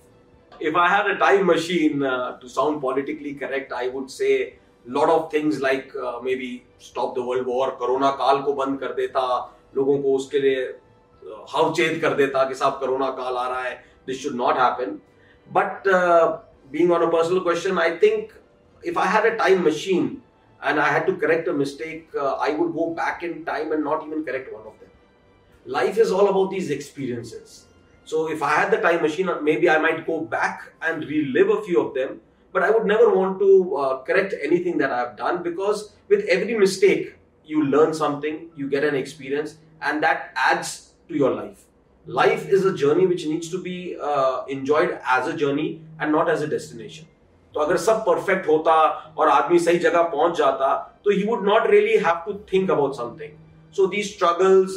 if 0.62 0.76
I 0.76 0.90
had 0.90 1.16
a 1.16 1.18
time 1.18 1.46
machine 1.46 2.00
to 2.42 2.48
sound 2.48 2.82
politically 2.82 3.34
correct 3.34 3.72
I 3.72 3.88
would 3.88 4.06
say 4.08 4.58
lot 4.88 5.08
of 5.08 5.32
things 5.34 5.60
like 5.60 5.92
maybe 6.34 6.62
stop 6.80 7.14
the 7.18 7.22
world 7.26 7.44
war 7.48 7.70
corona 7.70 8.10
काल 8.10 8.38
को 8.38 8.52
बंद 8.52 8.78
कर 8.78 8.92
देता, 8.92 9.22
लोगों 9.76 9.98
को 9.98 10.14
उसके 10.16 10.38
लिए 10.38 10.74
howchet 11.48 12.00
kar 12.00 12.14
deta 12.16 12.48
ki 12.48 12.54
sahab 12.54 12.80
corona 12.80 13.12
kaal 13.20 13.36
aa 13.42 13.50
raha 13.52 13.68
hai 13.68 13.78
this 14.06 14.18
should 14.18 14.34
not 14.34 14.56
happen. 14.56 15.00
But 15.52 15.86
uh, 15.86 16.38
being 16.70 16.90
on 16.90 17.02
a 17.02 17.10
personal 17.10 17.42
question 17.42 17.78
i 17.78 17.90
think 18.04 18.32
if 18.82 18.96
i 18.96 19.06
had 19.06 19.26
a 19.26 19.36
time 19.36 19.62
machine 19.64 20.22
and 20.62 20.80
i 20.80 20.88
had 20.94 21.06
to 21.06 21.16
correct 21.16 21.48
a 21.48 21.52
mistake 21.52 22.08
uh, 22.18 22.34
i 22.46 22.50
would 22.50 22.72
go 22.74 22.86
back 22.94 23.22
in 23.22 23.44
time 23.44 23.72
and 23.72 23.84
not 23.84 24.06
even 24.06 24.24
correct 24.24 24.52
one 24.52 24.66
of 24.66 24.78
them. 24.80 24.90
Life 25.66 25.98
is 25.98 26.10
all 26.12 26.28
about 26.28 26.50
these 26.50 26.70
experiences. 26.70 27.66
So 28.04 28.28
if 28.28 28.42
i 28.42 28.50
had 28.54 28.70
the 28.70 28.78
time 28.86 29.02
machine 29.02 29.30
maybe 29.42 29.68
i 29.74 29.78
might 29.78 30.06
go 30.06 30.20
back 30.20 30.72
and 30.82 31.04
relive 31.04 31.50
a 31.58 31.62
few 31.62 31.80
of 31.82 31.94
them 31.94 32.20
but 32.52 32.62
i 32.62 32.70
would 32.70 32.84
never 32.84 33.08
want 33.14 33.38
to 33.38 33.76
uh, 33.76 34.02
correct 34.08 34.34
anything 34.48 34.76
that 34.78 34.90
i 34.90 34.98
have 34.98 35.16
done 35.16 35.42
because 35.42 35.94
with 36.08 36.26
every 36.36 36.58
mistake 36.64 37.14
you 37.52 37.64
learn 37.64 37.94
something 37.94 38.50
you 38.56 38.68
get 38.68 38.84
an 38.84 38.94
experience 38.94 39.56
and 39.80 40.02
that 40.02 40.30
adds 40.36 40.93
to 41.10 41.16
your 41.16 41.34
life. 41.34 41.64
Life 42.06 42.48
is 42.48 42.64
a 42.64 42.74
journey 42.74 43.06
which 43.06 43.26
needs 43.26 43.48
to 43.50 43.58
be 43.58 43.96
uh, 44.00 44.44
enjoyed 44.48 44.98
as 45.06 45.26
a 45.26 45.36
journey 45.36 45.82
and 46.00 46.12
not 46.12 46.28
as 46.28 46.42
a 46.42 46.48
destination. 46.48 47.06
तो 47.54 47.60
अगर 47.60 47.76
सब 47.76 47.98
perfect 48.06 48.48
होता 48.48 48.72
और 49.18 49.28
आदमी 49.28 49.58
सही 49.58 49.78
जगह 49.78 50.02
पहुँच 50.12 50.36
जाता 50.38 50.74
तो 51.04 51.10
he 51.10 51.22
would 51.26 51.44
not 51.46 51.66
really 51.70 51.96
have 52.04 52.22
to 52.26 52.32
think 52.52 52.70
about 52.70 52.94
something 52.96 53.36
so 53.76 53.86
these 53.86 54.06
struggles 54.06 54.76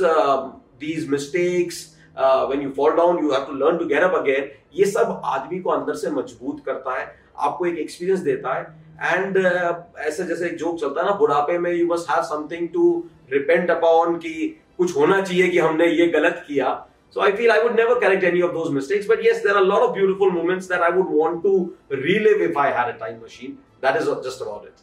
these 0.81 1.07
mistakes 1.09 1.79
when 2.17 2.61
you 2.61 2.69
fall 2.77 2.91
down 2.97 3.23
you 3.23 3.31
have 3.31 3.45
to 3.45 3.53
learn 3.63 3.77
to 3.77 3.85
get 3.85 4.03
up 4.03 4.15
again 4.17 4.49
ये 4.75 4.85
सब 4.91 5.21
आदमी 5.25 5.59
को 5.59 5.69
अंदर 5.69 5.95
से 6.03 6.09
मज़बूत 6.11 6.63
करता 6.65 6.99
है 6.99 7.07
आपको 7.47 7.65
एक 7.65 7.77
एक्सपीरियंस 7.79 8.19
देता 8.19 8.53
है 8.53 8.63
एंड 9.03 9.37
uh, 9.37 9.73
ऐसे 10.07 10.23
जैसे 10.23 10.45
एक 10.45 10.55
जोक 10.57 10.79
चलता 10.79 11.01
है 11.01 11.07
ना 11.07 11.15
बुढ़ापे 11.17 11.57
में 11.59 11.71
you 11.73 11.87
must 11.87 12.09
have 12.11 12.23
something 12.29 12.69
to 12.73 12.87
repent 13.31 13.71
upon 13.71 14.15
कि 14.19 14.33
कुछ 14.77 14.95
होना 14.95 15.21
चाहिए 15.21 15.47
कि 15.49 15.59
हमने 15.59 15.87
ये 15.87 16.07
गलत 16.17 16.43
किया 16.47 16.75
So 17.09 17.21
I 17.21 17.31
feel 17.35 17.51
I 17.51 17.59
would 17.63 17.75
never 17.75 17.95
correct 17.99 18.23
any 18.23 18.41
of 18.41 18.53
those 18.53 18.69
mistakes. 18.69 19.07
But 19.07 19.23
yes, 19.23 19.41
there 19.41 19.55
are 19.55 19.61
a 19.61 19.67
lot 19.67 19.81
of 19.81 19.93
beautiful 19.95 20.29
moments 20.29 20.67
that 20.67 20.81
I 20.81 20.89
would 20.89 21.07
want 21.07 21.41
to 21.43 21.75
relive 21.89 22.41
if 22.41 22.57
I 22.57 22.69
had 22.71 22.89
a 22.89 22.97
time 22.97 23.21
machine. 23.21 23.57
That 23.81 23.95
is 23.95 24.09
just 24.23 24.41
about 24.41 24.65
it. 24.65 24.81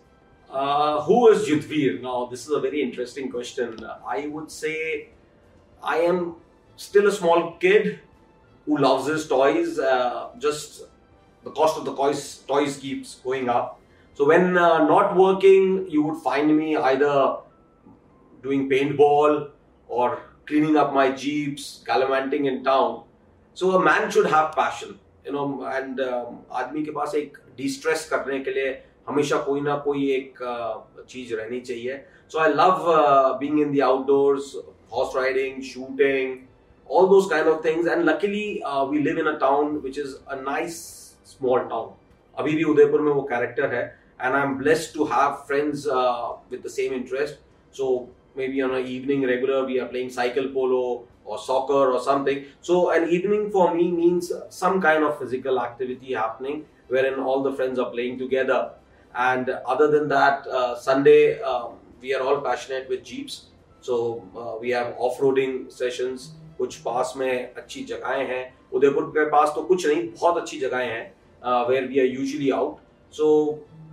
Uh, 0.51 1.03
who 1.03 1.29
is 1.29 1.47
Yudhvir? 1.49 2.01
Now, 2.01 2.27
this 2.31 2.47
is 2.47 2.51
a 2.51 2.61
very 2.61 2.83
interesting 2.83 3.31
question. 3.31 3.77
I 4.07 4.27
would 4.29 4.51
say 4.51 5.09
I 5.83 5.99
am 5.99 6.37
still 6.77 7.09
a 7.09 7.13
small 7.13 7.53
kid 7.59 8.01
who 8.65 8.79
loves 8.79 9.07
his 9.07 9.29
toys. 9.29 9.79
Uh, 9.79 10.31
just 10.39 10.85
the 11.43 11.51
cost 11.51 11.77
of 11.77 11.85
the 11.85 11.95
toys, 11.95 12.43
toys 12.49 12.79
keeps 12.79 13.17
going 13.17 13.49
up. 13.49 13.81
So 14.15 14.27
when 14.27 14.57
uh, 14.57 14.85
not 14.85 15.17
working, 15.17 15.91
you 15.91 16.03
would 16.05 16.23
find 16.23 16.57
me 16.57 16.77
either 16.77 17.37
doing 18.43 18.71
paintball 18.71 19.51
or 19.94 20.20
cleaning 20.46 20.78
up 20.78 20.94
my 20.94 21.12
jeeps, 21.12 21.84
gallivanting 21.86 22.46
in 22.46 22.64
town. 22.64 23.04
So 23.54 23.72
a 23.72 23.84
man 23.84 24.10
should 24.12 24.28
have 24.28 24.54
passion, 24.54 25.00
you 25.26 25.32
know, 25.32 25.64
and 25.64 26.00
um, 26.00 26.38
आदमी 26.52 26.84
के 26.84 26.92
पास 26.92 27.16
एक 27.16 27.38
distress 27.58 28.08
करने 28.10 28.40
के 28.40 28.52
लिए 28.52 28.78
हमेशा 29.08 29.38
कोई 29.46 29.62
ना 29.62 29.76
कोई 29.86 30.10
एक 30.12 30.44
uh, 30.44 31.06
चीज 31.10 31.34
रहनी 31.34 31.60
चाहिए 31.62 32.00
So 32.32 32.40
I 32.40 32.48
love 32.48 32.88
uh, 32.88 33.38
being 33.38 33.58
in 33.60 33.72
the 33.72 33.82
outdoors, 33.82 34.56
horse 34.88 35.16
riding, 35.16 35.62
shooting, 35.64 36.48
all 36.90 37.08
those 37.08 37.28
kind 37.28 37.48
of 37.48 37.64
things. 37.64 37.88
And 37.88 38.06
luckily, 38.06 38.62
uh, 38.62 38.86
we 38.86 39.02
live 39.02 39.18
in 39.18 39.28
a 39.28 39.40
town 39.40 39.82
which 39.82 39.98
is 39.98 40.18
a 40.28 40.42
nice 40.42 40.80
small 41.30 41.60
town 41.70 41.90
अभी 42.38 42.56
भी 42.56 42.64
उदयपुर 42.64 43.02
में 43.02 43.12
वो 43.12 43.22
character 43.32 43.74
है 43.74 43.84
and 44.22 44.36
I 44.36 44.42
am 44.42 44.56
blessed 44.58 44.94
to 44.94 45.04
have 45.12 45.34
friends 45.48 45.86
with 46.52 46.62
the 46.66 46.70
same 46.72 46.94
interest 46.94 47.36
so 47.78 47.88
maybe 48.36 48.62
on 48.62 48.74
an 48.76 48.86
evening 48.86 49.26
regular 49.26 49.66
we 49.66 49.80
are 49.80 49.88
playing 49.88 50.10
cycle 50.10 50.48
polo 50.50 51.08
or 51.26 51.38
soccer 51.38 51.92
or 51.94 52.02
something 52.02 52.46
so 52.62 52.92
an 52.92 53.10
evening 53.10 53.50
for 53.52 53.74
me 53.74 53.92
means 53.92 54.32
some 54.50 54.82
kind 54.82 55.04
of 55.04 55.18
physical 55.20 55.60
activity 55.62 56.14
happening 56.14 56.66
wherein 56.88 57.20
all 57.20 57.44
the 57.44 57.54
friends 57.54 57.80
are 57.80 57.92
playing 57.92 58.18
together 58.18 58.72
and 59.16 59.50
other 59.50 59.88
than 59.92 60.08
that 60.08 60.48
uh, 60.48 60.76
sunday 60.76 61.40
um, 61.42 61.74
we 62.02 62.14
are 62.14 62.22
all 62.22 62.42
passionate 62.42 62.88
with 62.90 63.04
jeeps 63.04 63.48
so 63.82 64.24
uh, 64.38 64.58
we 64.60 64.70
have 64.70 64.94
off-roading 64.98 65.72
sessions 65.72 66.34
कुछ 66.60 66.76
पास 66.86 67.14
में 67.18 67.54
अच्छी 67.56 67.84
जगहें 67.90 68.26
हैं 68.28 68.44
उदयपुर 68.76 69.04
के 69.18 69.26
पास 69.30 69.52
तो 69.56 69.62
कुछ 69.68 69.86
नहीं 69.88 70.02
बहुत 70.12 70.38
अच्छी 70.38 70.60
जगहें 70.60 70.88
हैं 70.88 71.68
where 71.70 71.86
we 71.88 72.00
are 72.00 72.06
usually 72.06 72.50
out 72.52 73.14
so 73.16 73.28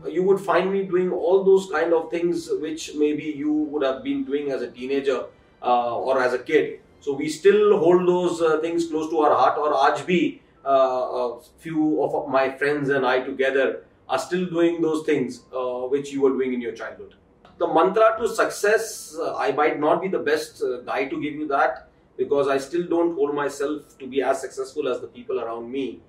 you 0.07 0.23
would 0.23 0.39
find 0.39 0.71
me 0.71 0.83
doing 0.83 1.11
all 1.11 1.43
those 1.43 1.69
kind 1.71 1.93
of 1.93 2.09
things 2.09 2.49
which 2.59 2.95
maybe 2.95 3.23
you 3.23 3.51
would 3.51 3.83
have 3.83 4.03
been 4.03 4.23
doing 4.25 4.51
as 4.51 4.61
a 4.61 4.71
teenager 4.71 5.25
uh, 5.61 5.97
or 5.97 6.21
as 6.21 6.33
a 6.33 6.39
kid 6.39 6.79
so 6.99 7.13
we 7.13 7.29
still 7.29 7.77
hold 7.77 8.07
those 8.07 8.41
uh, 8.41 8.59
things 8.61 8.87
close 8.87 9.09
to 9.09 9.19
our 9.19 9.35
heart 9.35 9.57
or 9.57 9.73
aaj 9.73 10.39
uh, 10.63 10.69
a 10.69 11.41
few 11.59 12.03
of 12.03 12.29
my 12.29 12.49
friends 12.57 12.89
and 12.89 13.05
I 13.05 13.21
together 13.21 13.83
are 14.07 14.19
still 14.19 14.45
doing 14.45 14.81
those 14.81 15.05
things 15.05 15.43
uh, 15.55 15.87
which 15.93 16.11
you 16.11 16.21
were 16.21 16.31
doing 16.31 16.53
in 16.53 16.61
your 16.61 16.73
childhood 16.73 17.15
the 17.57 17.67
mantra 17.67 18.15
to 18.19 18.27
success 18.27 19.15
uh, 19.19 19.35
I 19.35 19.51
might 19.51 19.79
not 19.79 20.01
be 20.01 20.07
the 20.07 20.19
best 20.19 20.61
uh, 20.63 20.81
guy 20.81 21.05
to 21.05 21.21
give 21.21 21.33
you 21.33 21.47
that 21.49 21.87
because 22.17 22.47
I 22.47 22.57
still 22.57 22.87
don't 22.87 23.15
hold 23.15 23.35
myself 23.35 23.97
to 23.99 24.07
be 24.07 24.21
as 24.21 24.41
successful 24.41 24.87
as 24.87 24.99
the 25.01 25.07
people 25.07 25.39
around 25.39 25.71
me. 25.71 26.01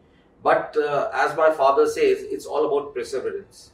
But 0.42 0.76
uh, 0.76 1.10
as 1.14 1.36
my 1.36 1.50
father 1.52 1.86
says, 1.86 2.22
it's 2.22 2.46
all 2.46 2.66
about 2.66 2.94
perseverance. 2.94 3.70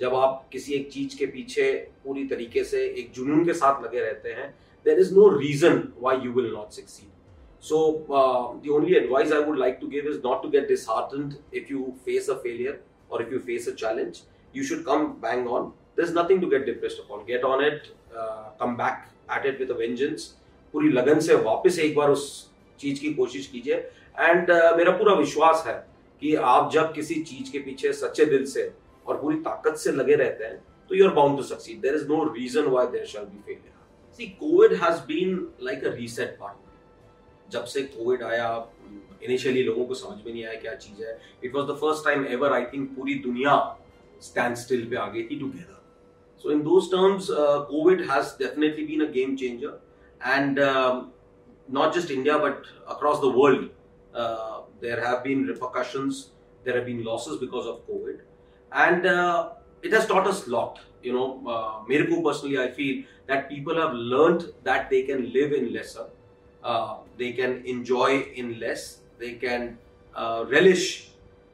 जब 0.00 0.14
आप 0.14 0.48
किसी 0.52 0.74
एक 0.74 0.92
चीज़ 0.92 1.18
के 1.18 1.26
पीछे 1.26 1.72
पूरी 2.04 2.24
तरीके 2.24 2.64
से 2.64 2.86
एक 2.86 3.12
जुनून 3.14 3.44
के 3.44 3.52
साथ 3.52 3.84
लगे 3.84 4.00
रहते 4.00 4.28
हैं 4.28 4.54
there 4.84 4.98
is 4.98 5.14
no 5.14 5.28
reason 5.38 5.92
why 5.98 6.16
you 6.16 6.32
will 6.32 6.52
not 6.52 6.70
succeed 6.70 7.08
so 7.60 7.76
only 8.74 8.94
advice 8.94 9.32
I 9.32 9.40
would 9.40 9.58
like 9.58 9.78
to 9.80 9.86
give 9.86 10.06
is 10.06 10.18
not 10.18 10.42
to 10.42 10.48
get 10.48 10.68
this 10.68 10.86
if 11.54 11.72
you 11.72 11.94
face 12.04 12.30
a 12.30 12.34
failure 12.34 12.84
और 13.10 13.22
if 13.22 13.32
you 13.32 13.38
face 13.38 13.68
a 13.68 13.72
challenge 13.72 14.22
you 14.56 14.64
should 14.64 14.84
come 14.84 15.04
bang 15.04 15.48
on 15.48 15.72
there 15.96 16.02
is 16.02 16.18
nothing 16.18 16.40
to 16.40 16.46
get 16.46 16.64
depressed 16.66 16.98
upon 16.98 17.18
get 17.18 17.44
on 17.44 17.64
it 17.64 17.82
come 18.60 18.76
back 18.76 19.46
at 19.46 19.60
it 19.60 19.70
with vengeance 19.70 20.36
पूरी 20.72 20.88
लगन 20.88 21.20
से 21.20 21.34
वापस 21.34 21.78
एक 21.78 21.96
बार 21.96 22.10
उस 22.10 22.50
चीज़ 22.78 23.00
की 23.00 23.14
कोशिश 23.14 23.46
कीजिए। 23.46 23.74
एंड 23.74 24.50
uh, 24.50 24.76
मेरा 24.76 24.92
पूरा 24.92 25.14
विश्वास 25.14 25.64
है 25.66 25.86
कि 26.20 26.34
आप 26.34 26.70
जब 26.72 26.92
किसी 26.94 27.14
चीज़ 27.14 27.52
के 27.52 27.58
पीछे 27.58 27.92
सच्चे 27.92 28.24
दिल 28.24 28.46
से 28.46 28.72
और 29.06 29.20
पूरी 29.20 29.36
ताकत 29.42 29.76
से 29.84 29.92
लगे 29.92 30.14
रहते 30.14 30.44
हैं 30.44 30.62
तो 30.88 30.94
you 30.94 31.08
are 31.08 31.14
bound 31.14 31.36
to 31.36 31.42
succeed 31.42 31.80
there 31.82 31.94
is 31.94 32.08
no 32.08 32.22
reason 32.34 32.66
why 32.74 32.86
there 32.92 33.06
shall 33.12 33.24
be 33.24 33.42
failure 33.46 34.14
see 34.18 34.26
covid 34.40 34.72
has 34.82 35.00
been 35.06 35.36
like 35.62 35.84
a 35.84 35.94
reset 35.94 36.36
partner 36.40 37.50
जब 37.52 37.64
से 37.74 37.82
कोविड 37.96 38.22
आया 38.22 38.48
इनिशियली 39.22 39.62
लोगों 39.62 39.84
को 39.86 39.94
समझ 39.94 40.24
में 40.26 40.32
नहीं 40.32 40.44
आया 40.44 40.60
क्या 40.60 40.74
चीज़ 40.84 41.04
है। 41.04 41.18
It 41.44 41.54
was 41.54 41.64
the 41.70 41.76
first 41.80 42.04
time 42.04 42.26
ever 42.36 42.52
I 42.52 42.64
think 42.74 42.88
पूरी 42.96 43.14
दुनिया 43.28 43.54
स्टैंड 44.22 44.56
स्टिल 44.56 44.88
पे 44.90 44.96
आ 44.96 45.06
गई 45.06 45.22
थी 45.30 45.38
together 45.40 45.80
so 46.42 46.50
in 46.50 46.62
those 46.62 46.90
terms 46.92 47.26
covid 47.72 48.00
has 48.10 48.36
definitely 48.38 48.84
been 48.86 49.06
a 49.06 49.10
game 49.18 49.36
changer 49.44 49.80
not 51.68 51.94
just 51.94 52.10
India 52.10 52.38
but 52.38 52.66
across 52.92 53.20
the 53.20 53.28
world, 53.30 53.68
uh, 54.14 54.62
there 54.80 55.00
have 55.02 55.22
been 55.24 55.44
repercussions, 55.50 56.30
there 56.64 56.76
have 56.76 56.86
been 56.86 57.02
losses 57.04 57.38
because 57.42 57.66
of 57.66 57.76
COVID. 57.86 58.18
And 58.74 59.06
uh, 59.06 59.50
it 59.82 59.92
has 59.92 60.06
taught 60.06 60.26
us 60.26 60.46
a 60.46 60.50
lot. 60.50 60.80
You 61.02 61.12
know, 61.12 61.42
uh, 61.46 61.84
Mirku 61.88 62.22
personally, 62.22 62.58
I 62.58 62.70
feel 62.70 63.04
that 63.26 63.48
people 63.48 63.74
have 63.76 63.92
learned 63.92 64.46
that 64.64 64.90
they 64.90 65.02
can 65.02 65.32
live 65.32 65.52
in 65.52 65.72
lesser, 65.72 66.06
uh, 66.62 66.96
they 67.18 67.32
can 67.32 67.64
enjoy 67.66 68.20
in 68.34 68.60
less, 68.60 68.98
they 69.18 69.32
can 69.34 69.78
uh, 70.14 70.44
relish 70.48 71.08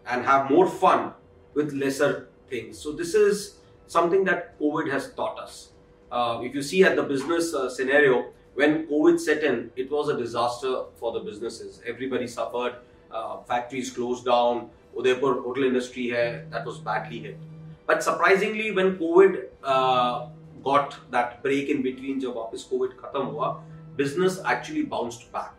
and 0.06 0.24
have 0.24 0.50
more 0.50 0.68
fun 0.68 1.12
with 1.54 1.72
lesser 1.72 2.28
things. 2.48 2.78
So 2.78 2.92
this 2.92 3.14
is 3.14 3.56
something 3.86 4.24
that 4.24 4.58
COVID 4.58 4.90
has 4.90 5.12
taught 5.14 5.38
us. 5.38 5.68
Uh, 6.10 6.40
if 6.42 6.54
you 6.54 6.62
see 6.62 6.84
at 6.84 6.96
the 6.96 7.02
business 7.02 7.54
uh, 7.54 7.68
scenario, 7.68 8.26
when 8.54 8.86
COVID 8.86 9.20
set 9.20 9.44
in, 9.44 9.70
it 9.76 9.90
was 9.90 10.08
a 10.08 10.16
disaster 10.16 10.84
for 10.96 11.12
the 11.12 11.20
businesses. 11.20 11.80
Everybody 11.86 12.26
suffered. 12.26 12.76
Uh, 13.10 13.38
factories 13.42 13.90
closed 13.90 14.24
down. 14.24 14.70
Udaipur 14.96 15.40
hotel 15.42 15.64
industry 15.64 16.10
hai, 16.10 16.44
that 16.50 16.66
was 16.66 16.78
badly 16.78 17.20
hit. 17.20 17.38
But 17.86 18.02
surprisingly, 18.02 18.72
when 18.72 18.98
COVID 18.98 19.44
uh, 19.64 20.26
got 20.62 20.96
that 21.10 21.42
break 21.42 21.68
in 21.68 21.82
between, 21.82 22.20
जब 22.20 22.34
वापस 22.34 22.68
COVID 22.72 22.96
खत्म 23.00 23.24
हुआ, 23.32 23.62
business 23.96 24.38
actually 24.44 24.82
bounced 24.82 25.32
back. 25.32 25.54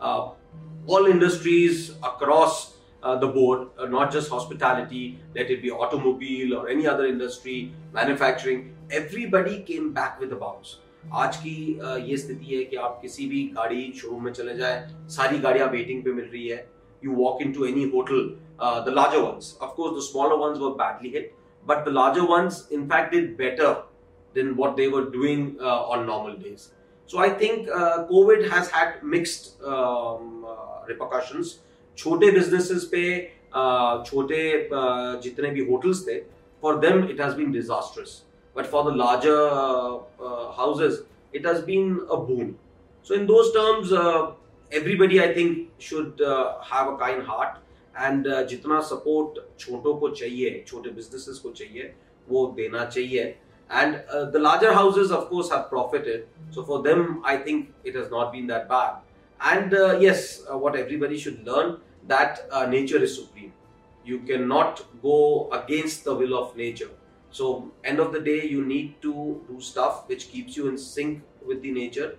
Uh, 0.00 0.30
all 0.86 1.06
industries 1.06 1.90
across 2.02 2.74
uh, 3.02 3.16
the 3.16 3.26
board, 3.26 3.68
uh, 3.78 3.86
not 3.86 4.10
just 4.10 4.30
hospitality, 4.30 5.18
let 5.34 5.50
it 5.50 5.62
be 5.62 5.70
automobile 5.70 6.56
or 6.56 6.68
any 6.68 6.86
other 6.86 7.06
industry, 7.06 7.72
manufacturing, 7.92 8.74
everybody 8.90 9.62
came 9.62 9.92
back 9.92 10.20
with 10.20 10.32
a 10.32 10.36
bounce. 10.36 10.76
आज 11.14 11.36
की 11.36 11.78
uh, 11.80 11.98
ये 12.08 12.16
स्थिति 12.16 12.56
है 12.56 12.64
कि 12.64 12.76
आप 12.76 12.98
किसी 13.02 13.26
भी 13.28 13.42
गाड़ी 13.56 13.92
शोरूम 13.96 14.24
में 14.24 14.32
चले 14.32 14.56
जाए 14.56 14.88
सारी 15.16 15.38
गाड़ियाँ 15.38 15.68
वेटिंग 15.70 16.02
पे 16.04 16.12
मिल 16.12 16.24
रही 16.24 16.46
है 16.48 16.66
you 17.04 17.12
walk 17.16 17.42
into 17.52 17.64
any 17.64 17.84
hotel 17.90 18.28
The 18.85 18.93
larger 18.95 19.17
ones 19.19 19.57
of course 19.61 19.97
the 19.97 20.01
smaller 20.09 20.35
ones 20.45 20.57
were 20.59 20.71
badly 20.83 21.09
hit 21.15 21.33
but 21.65 21.85
the 21.85 21.93
larger 21.93 22.21
ones 22.29 22.67
in 22.71 22.87
fact 22.89 23.11
did 23.11 23.35
better 23.37 23.81
than 24.35 24.55
what 24.55 24.75
they 24.75 24.87
were 24.87 25.05
doing 25.05 25.57
uh, 25.61 25.91
on 25.93 26.05
normal 26.05 26.35
days. 26.35 26.69
So 27.09 27.19
I 27.19 27.29
think 27.31 27.69
uh, 27.69 28.07
COVID 28.07 28.49
has 28.49 28.69
had 28.69 29.03
mixed 29.03 29.61
um, 29.63 30.45
uh, 30.45 30.87
repercussions. 30.87 31.59
छोटे 31.97 32.29
businesses 32.31 32.83
पे 32.91 33.01
छोटे 34.05 34.37
जितने 35.23 35.49
भी 35.55 35.65
hotels 35.65 36.01
थे 36.07 36.17
for 36.63 36.77
them 36.85 37.03
it 37.09 37.19
has 37.21 37.33
been 37.33 37.51
disasters 37.51 38.15
but 38.55 38.65
for 38.71 38.89
the 38.89 38.95
larger 38.97 39.35
houses 40.57 40.97
it 41.35 41.45
has 41.47 41.59
been 41.65 41.93
a 41.97 42.15
boom 42.29 42.49
so 43.07 43.13
in 43.15 43.25
those 43.25 43.53
terms 43.57 43.93
everybody 44.71 45.17
I 45.21 45.25
think 45.33 45.81
should 45.87 46.21
uh, 46.27 46.35
have 46.67 46.87
a 46.91 46.93
kind 46.99 47.25
heart 47.25 47.57
and 47.97 48.27
uh, 48.27 48.43
जितना 48.49 48.79
support 48.89 49.39
छोटों 49.59 49.95
को 49.95 50.09
चाहिए 50.09 50.63
छोटे 50.67 50.89
businesses 50.89 51.39
को 51.39 51.51
चाहिए 51.61 51.93
वो 52.29 52.45
देना 52.57 52.85
चाहिए 52.85 53.23
and 53.69 53.95
the 54.33 54.41
larger 54.41 54.73
houses 54.73 55.11
of 55.11 55.27
course 55.29 55.51
have 55.51 55.61
profited 55.69 56.25
so 56.55 56.63
for 56.67 56.81
them 56.87 57.21
I 57.25 57.37
think 57.47 57.67
it 57.87 57.95
has 57.95 58.09
not 58.13 58.31
been 58.31 58.47
that 58.47 58.67
bad 58.73 59.57
and 59.57 59.73
yes 60.03 60.23
what 60.51 60.75
everybody 60.75 61.17
should 61.19 61.47
learn 61.49 61.75
that 62.07 62.47
uh, 62.51 62.65
nature 62.65 62.97
is 62.97 63.15
supreme. 63.15 63.53
You 64.05 64.19
cannot 64.19 64.83
go 65.01 65.49
against 65.51 66.03
the 66.03 66.13
will 66.13 66.37
of 66.37 66.55
nature. 66.57 66.89
So, 67.31 67.71
end 67.83 67.99
of 67.99 68.11
the 68.13 68.19
day, 68.19 68.45
you 68.47 68.63
need 68.65 69.01
to 69.01 69.41
do 69.49 69.59
stuff 69.59 70.07
which 70.07 70.31
keeps 70.31 70.55
you 70.55 70.67
in 70.67 70.77
sync 70.77 71.23
with 71.45 71.61
the 71.61 71.71
nature. 71.71 72.11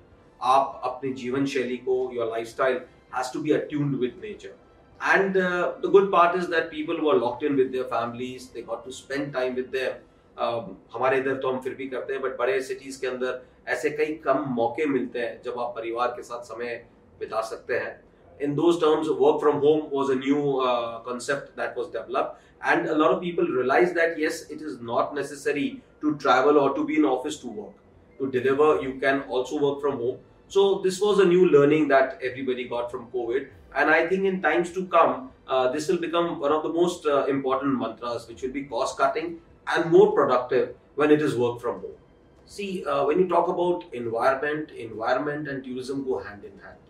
आप 0.42 0.80
अपने 0.84 1.12
जीवन 1.18 1.46
शैली 1.46 1.76
को 1.84 1.94
your 2.14 2.26
lifestyle 2.26 2.80
has 3.10 3.30
to 3.30 3.42
be 3.42 3.52
attuned 3.52 3.98
with 3.98 4.16
nature. 4.22 4.54
And 5.00 5.36
uh, 5.36 5.74
the 5.80 5.88
good 5.88 6.10
part 6.10 6.36
is 6.36 6.48
that 6.48 6.70
people 6.70 7.00
were 7.04 7.14
locked 7.14 7.42
in 7.42 7.56
with 7.56 7.72
their 7.72 7.84
families. 7.84 8.48
They 8.48 8.62
got 8.62 8.84
to 8.84 8.92
spend 8.92 9.32
time 9.32 9.54
with 9.54 9.70
them. 9.72 10.00
Uh, 10.36 10.62
हमारे 10.92 11.18
इधर 11.18 11.34
तो 11.42 11.50
हम 11.52 11.60
फिर 11.62 11.74
भी 11.74 11.86
करते 11.88 12.12
हैं 12.12 12.22
बट 12.22 12.36
बड़े 12.38 12.60
cities 12.68 12.96
के 13.00 13.06
अंदर 13.06 13.42
ऐसे 13.74 13.90
कई 13.90 14.14
कम 14.24 14.44
मौके 14.54 14.86
मिलते 14.86 15.18
हैं 15.18 15.40
जब 15.42 15.58
आप 15.60 15.74
परिवार 15.76 16.08
के 16.16 16.22
साथ 16.22 16.42
समय 16.52 16.74
बिता 17.20 17.40
सकते 17.50 17.74
हैं 17.78 17.92
in 18.40 18.56
those 18.56 18.80
terms, 18.80 19.08
work 19.10 19.40
from 19.40 19.60
home 19.60 19.90
was 19.90 20.10
a 20.10 20.14
new 20.14 20.60
uh, 20.60 21.00
concept 21.00 21.56
that 21.56 21.76
was 21.76 21.88
developed. 21.88 22.40
And 22.62 22.88
a 22.88 22.94
lot 22.94 23.12
of 23.12 23.20
people 23.20 23.46
realized 23.46 23.94
that 23.94 24.18
yes, 24.18 24.42
it 24.50 24.62
is 24.62 24.80
not 24.80 25.14
necessary 25.14 25.82
to 26.00 26.16
travel 26.16 26.58
or 26.58 26.74
to 26.74 26.84
be 26.84 26.96
in 26.96 27.04
office 27.04 27.36
to 27.38 27.48
work. 27.48 27.74
To 28.18 28.30
deliver, 28.30 28.80
you 28.80 28.94
can 29.00 29.22
also 29.22 29.58
work 29.58 29.80
from 29.80 29.98
home. 29.98 30.18
So 30.48 30.80
this 30.82 31.00
was 31.00 31.18
a 31.18 31.24
new 31.24 31.48
learning 31.48 31.88
that 31.88 32.18
everybody 32.22 32.68
got 32.68 32.90
from 32.90 33.08
COVID. 33.08 33.48
And 33.74 33.90
I 33.90 34.06
think 34.06 34.24
in 34.24 34.40
times 34.42 34.72
to 34.72 34.86
come, 34.86 35.30
uh, 35.48 35.70
this 35.72 35.88
will 35.88 35.98
become 35.98 36.40
one 36.40 36.52
of 36.52 36.62
the 36.62 36.68
most 36.68 37.06
uh, 37.06 37.24
important 37.26 37.78
mantras, 37.78 38.28
which 38.28 38.42
will 38.42 38.52
be 38.52 38.64
cost 38.64 38.96
cutting 38.98 39.40
and 39.74 39.90
more 39.90 40.12
productive 40.12 40.74
when 40.94 41.10
it 41.10 41.20
is 41.20 41.36
work 41.36 41.60
from 41.60 41.80
home. 41.80 41.98
See, 42.46 42.84
uh, 42.84 43.04
when 43.06 43.18
you 43.18 43.28
talk 43.28 43.48
about 43.48 43.84
environment, 43.92 44.70
environment 44.70 45.48
and 45.48 45.64
tourism 45.64 46.04
go 46.04 46.22
hand 46.22 46.44
in 46.44 46.58
hand. 46.64 46.80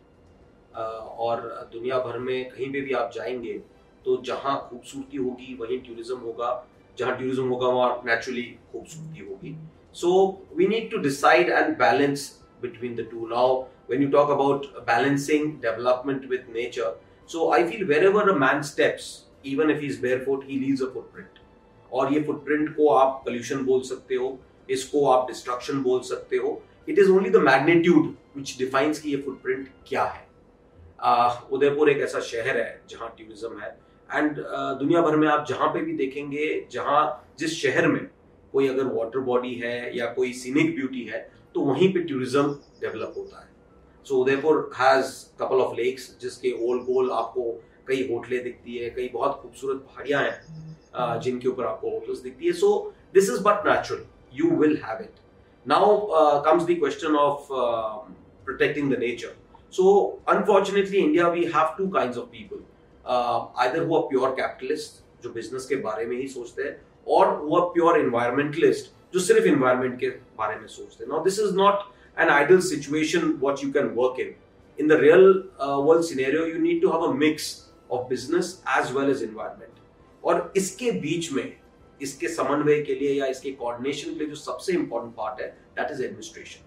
और 0.77 1.40
दुनिया 1.73 1.99
भर 2.05 2.19
में 2.19 2.51
कहीं 2.51 2.71
पे 2.73 2.81
भी 2.87 2.93
आप 3.01 3.11
जाएंगे 3.14 3.53
तो 4.05 4.17
जहाँ 4.27 4.57
खूबसूरती 4.71 5.17
होगी 5.17 5.57
वहीं 5.61 5.79
टूरिज्म 5.88 6.17
होगा 6.21 6.49
जहाँ 6.99 7.17
टूरिज्म 7.19 7.49
होगा 7.49 7.69
वहाँ 7.75 8.03
नेचुरली 8.07 8.43
खूबसूरती 8.73 9.27
होगी 9.27 9.55
so 10.01 10.11
we 10.57 10.67
need 10.69 10.90
to 10.90 10.99
decide 11.03 11.49
and 11.49 11.77
balance 11.79 12.27
between 12.64 12.97
the 12.97 13.05
two. 13.05 13.29
Now, 13.29 13.67
when 13.89 14.02
you 14.02 14.10
talk 14.10 14.30
about 14.30 14.86
balancing 14.86 15.60
development 15.60 16.30
with 16.30 16.47
nature, 16.49 16.93
so 17.30 17.52
I 17.52 17.65
feel 17.65 17.88
wherever 17.88 18.21
a 18.30 18.38
man 18.38 18.63
steps, 18.63 19.25
even 19.43 19.69
if 19.69 19.82
he's 19.82 19.97
barefoot, 19.97 20.43
he 20.45 20.60
leaves 20.60 20.82
a 20.82 20.91
footprint. 20.91 21.39
और 21.91 22.13
ये 22.13 22.23
footprint 22.23 22.73
को 22.75 22.88
आप 22.93 23.23
pollution 23.28 23.65
बोल 23.65 23.82
सकते 23.84 24.15
हो 24.15 24.38
इसको 24.69 25.06
आप 25.12 25.28
destruction 25.30 25.84
बोल 25.84 26.02
सकते 26.10 26.38
हो 26.38 26.62
It 26.88 26.99
is 26.99 27.10
only 27.10 27.30
the 27.30 27.41
magnitude 27.41 28.15
which 28.36 28.58
defines 28.58 28.99
कि 28.99 29.10
ये 29.10 29.23
footprint 29.23 29.67
क्या 29.88 30.04
है 30.06 30.28
उदयपुर 31.54 31.89
एक 31.89 31.97
ऐसा 32.04 32.19
शहर 32.19 32.58
है 32.58 32.82
जहाँ 32.89 33.13
टूरिज़्म 33.17 33.60
है 33.60 33.69
एंड 34.10 34.39
दुनिया 34.80 35.02
भर 35.02 35.15
में 35.17 35.28
आप 35.28 35.45
जहाँ 35.49 35.67
पे 35.73 35.82
भी 35.82 35.93
देखेंगे 35.97 36.47
जहाँ 36.71 37.02
जिस 37.39 37.62
शहर 37.62 37.88
में 37.88 38.02
कोई 38.54 38.67
अगर 38.67 38.86
वाटर 38.93 39.19
बॉडी 39.30 39.54
है 39.56 39.97
या 39.97 40.06
कोई 40.13 40.34
सीनिक 40.34 40.75
ब्यूटी 40.75 41.04
है 41.04 41.19
तो 41.56 41.62
वहीं 41.65 41.93
पे 41.93 41.99
टूरिज़्म 42.10 42.52
डेवलप 42.82 43.13
होता 43.17 43.39
है 43.39 43.49
so 44.06 44.18
Udaipur 44.24 44.70
has 44.76 45.12
couple 45.40 45.62
of 45.62 45.76
lakes 45.76 46.16
जिसके 46.22 46.52
ओल 46.68 46.80
गोल 46.92 47.12
आपको 47.12 47.44
कई 47.88 48.08
होटलें 48.12 48.44
दिखती 48.44 48.78
है 48.78 48.90
कई 48.96 49.10
बहुत 49.14 49.40
खूबसूरत 49.42 49.86
पहाड़ियाँ 49.88 50.24
हैं 50.24 51.20
जिनके 51.22 51.48
ऊपर 51.50 51.66
आपको 51.66 51.90
होटल्स 51.90 52.20
दिखती 52.20 52.46
है। 52.46 52.54
So 52.54 52.94
this 53.14 53.30
is 53.30 53.44
but 53.50 53.68
natural 53.68 54.06
you 54.40 54.50
will 54.62 54.78
have 54.86 55.04
it 55.04 55.20
now 55.66 56.42
comes 56.46 56.64
the 56.64 56.80
question 56.80 57.16
of 57.16 57.48
protecting 58.46 58.94
the 58.94 59.00
nature 59.00 59.36
So, 59.74 59.84
unfortunately, 60.28 61.00
India, 61.00 61.30
we 61.30 61.46
have 61.46 61.78
two 61.78 61.90
kinds 61.90 62.18
of 62.18 62.32
people. 62.32 62.62
Uh, 63.06 63.48
either 63.58 63.84
who 63.86 63.96
are 63.98 64.06
pure 64.12 64.32
capitalists, 64.38 65.02
जो 65.24 65.30
business 65.34 65.66
के 65.66 65.76
बारे 65.84 66.06
में 66.06 66.16
ही 66.18 66.28
सोचते 66.28 66.64
हैं, 66.64 66.72
और 67.08 67.26
who 67.42 67.84
are 67.90 67.98
environmentalist 67.98 68.92
जो 69.14 69.20
सिर्फ़ 69.20 69.46
environment 69.48 70.00
के 70.00 70.10
बारे 70.40 70.56
में 70.60 70.68
सोचते 70.68 71.04
हैं. 71.04 71.12
Now, 71.12 71.22
this 71.28 71.38
is 71.46 71.54
not 71.60 71.86
an 72.19 72.31
ideal 72.31 72.61
situation 72.61 73.38
what 73.40 73.62
you 73.62 73.71
can 73.73 73.95
work 73.95 74.19
in. 74.19 74.35
In 74.79 74.88
the 74.88 74.99
real 74.99 75.45
uh, 75.61 75.81
world 75.81 76.05
scenario, 76.05 76.45
you 76.45 76.59
need 76.59 76.81
to 76.83 76.90
have 76.90 77.03
a 77.03 77.14
mix 77.14 77.69
of 77.90 78.09
business 78.09 78.62
as 78.67 78.93
well 78.93 79.11
as 79.11 79.23
environment. 79.23 79.71
और 80.25 80.53
इसके 80.57 80.90
बीच 81.01 81.33
में 81.33 81.57
इसके 82.03 82.29
समन्वय 82.29 82.81
के 82.83 82.95
लिए 82.95 83.12
या 83.14 83.27
इसके 83.27 83.51
कोऑर्डिनेशन 83.53 84.12
के 84.12 84.19
लिए 84.19 84.29
जो 84.29 84.37
सबसे 84.37 84.73
इंपॉर्टेंट 84.73 85.14
पार्ट 85.17 85.40
है 85.40 85.47
दैट 85.79 85.90
इज 85.93 86.01
एडमिनिस्ट्रेशन 86.05 86.64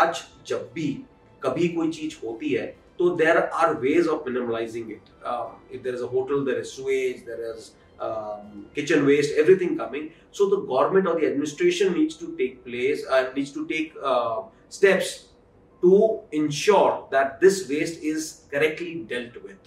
आज 0.00 0.22
जब 0.46 0.70
भी 0.74 0.86
कभी 1.44 1.68
कोई 1.68 1.90
चीज 1.92 2.18
होती 2.24 2.48
है 2.48 2.66
तो 2.98 3.08
there 3.16 3.38
are 3.38 3.74
ways 3.80 4.08
of 4.08 4.24
minimalizing 4.28 4.90
it 4.92 5.08
if 5.74 5.82
there 5.82 5.94
is 5.94 6.02
a 6.02 6.10
hotel 6.12 6.44
there 6.44 6.58
is 6.58 6.66
sewage 6.66 7.24
there 7.26 7.44
is 7.50 7.70
kitchen 8.74 9.06
waste, 9.06 9.36
everything 9.36 9.76
coming. 9.76 10.12
So 10.30 10.48
the 10.48 10.58
government 10.58 11.06
or 11.06 11.18
the 11.18 11.26
administration 11.26 11.94
needs 11.94 12.16
to 12.16 12.36
take 12.36 12.64
place 12.64 13.04
and 13.04 13.28
uh, 13.28 13.32
needs 13.32 13.52
to 13.52 13.66
take 13.66 13.94
uh, 14.02 14.42
steps 14.70 15.26
to 15.82 16.20
ensure 16.32 17.06
that 17.10 17.40
this 17.40 17.68
waste 17.68 18.02
is 18.02 18.44
correctly 18.50 19.04
dealt 19.08 19.42
with. 19.42 19.58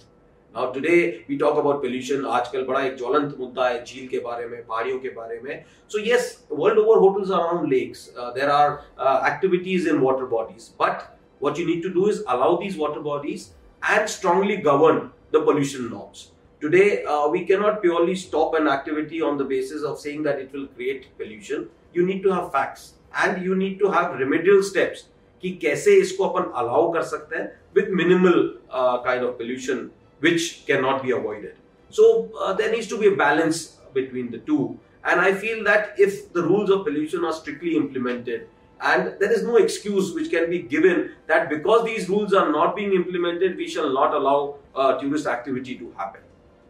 Now 0.54 0.72
today 0.72 1.24
we 1.28 1.38
talk 1.38 1.58
about 1.58 1.80
pollution. 1.82 2.24
आजकल 2.26 2.64
बड़ा 2.66 2.80
एक 2.86 2.96
ज्वलंत 2.98 3.36
मुद्दा 3.40 3.68
है 3.68 3.84
झील 3.84 4.08
के 4.08 4.18
बारे 4.20 4.46
में 4.46 4.64
पहाड़ियों 4.66 4.98
के 4.98 5.08
बारे 5.18 5.38
में 5.42 5.64
So 5.88 5.98
yes, 5.98 6.42
world 6.50 6.78
over 6.78 6.98
hotels 7.00 7.30
are 7.30 7.40
around 7.46 7.70
lakes. 7.70 8.10
Uh, 8.16 8.32
there 8.32 8.50
are 8.50 8.82
uh, 8.98 9.20
activities 9.30 9.86
in 9.86 10.00
water 10.00 10.26
bodies, 10.26 10.72
but 10.78 11.16
what 11.38 11.58
you 11.58 11.66
need 11.66 11.82
to 11.82 11.94
do 12.00 12.08
is 12.08 12.22
allow 12.26 12.56
these 12.56 12.76
water 12.76 13.00
bodies 13.00 13.50
and 13.82 14.08
strongly 14.08 14.56
govern 14.56 15.10
the 15.30 15.40
pollution 15.40 15.88
norms. 15.90 16.32
Today, 16.60 17.04
uh, 17.04 17.28
we 17.28 17.44
cannot 17.44 17.80
purely 17.80 18.14
stop 18.14 18.54
an 18.54 18.68
activity 18.68 19.22
on 19.22 19.38
the 19.38 19.44
basis 19.44 19.82
of 19.82 19.98
saying 19.98 20.24
that 20.24 20.38
it 20.38 20.52
will 20.52 20.66
create 20.66 21.06
pollution. 21.16 21.70
You 21.94 22.04
need 22.04 22.22
to 22.24 22.32
have 22.32 22.52
facts 22.52 22.94
and 23.14 23.42
you 23.44 23.54
need 23.54 23.78
to 23.78 23.90
have 23.90 24.18
remedial 24.24 24.62
steps 24.72 25.06
कि 25.42 25.50
कैसे 25.62 25.94
इसको 26.00 26.24
अपन 26.24 26.50
allow 26.60 26.92
कर 26.92 27.02
सकते 27.14 27.36
हैं 27.36 27.48
with 27.76 27.90
minimal 28.02 28.38
uh, 28.70 29.02
kind 29.08 29.24
of 29.24 29.36
pollution 29.38 29.90
which 30.20 30.46
cannot 30.66 31.02
be 31.02 31.12
avoided. 31.12 31.54
So 31.88 32.28
uh, 32.38 32.52
there 32.52 32.70
needs 32.72 32.88
to 32.88 32.98
be 32.98 33.06
a 33.08 33.16
balance 33.16 33.60
between 33.94 34.30
the 34.30 34.38
two 34.38 34.78
and 35.04 35.20
i 35.20 35.32
feel 35.32 35.64
that 35.64 35.94
if 35.98 36.32
the 36.32 36.42
rules 36.42 36.70
of 36.70 36.84
pollution 36.84 37.24
are 37.24 37.32
strictly 37.32 37.76
implemented 37.76 38.48
and 38.82 39.14
there 39.20 39.32
is 39.32 39.42
no 39.42 39.56
excuse 39.56 40.14
which 40.14 40.30
can 40.30 40.48
be 40.50 40.60
given 40.60 41.10
that 41.26 41.48
because 41.48 41.84
these 41.84 42.08
rules 42.08 42.32
are 42.32 42.50
not 42.50 42.76
being 42.76 42.92
implemented 42.92 43.56
we 43.56 43.68
shall 43.68 43.92
not 43.92 44.14
allow 44.14 44.56
uh, 44.74 44.98
tourist 44.98 45.26
activity 45.26 45.76
to 45.78 45.92
happen 45.96 46.20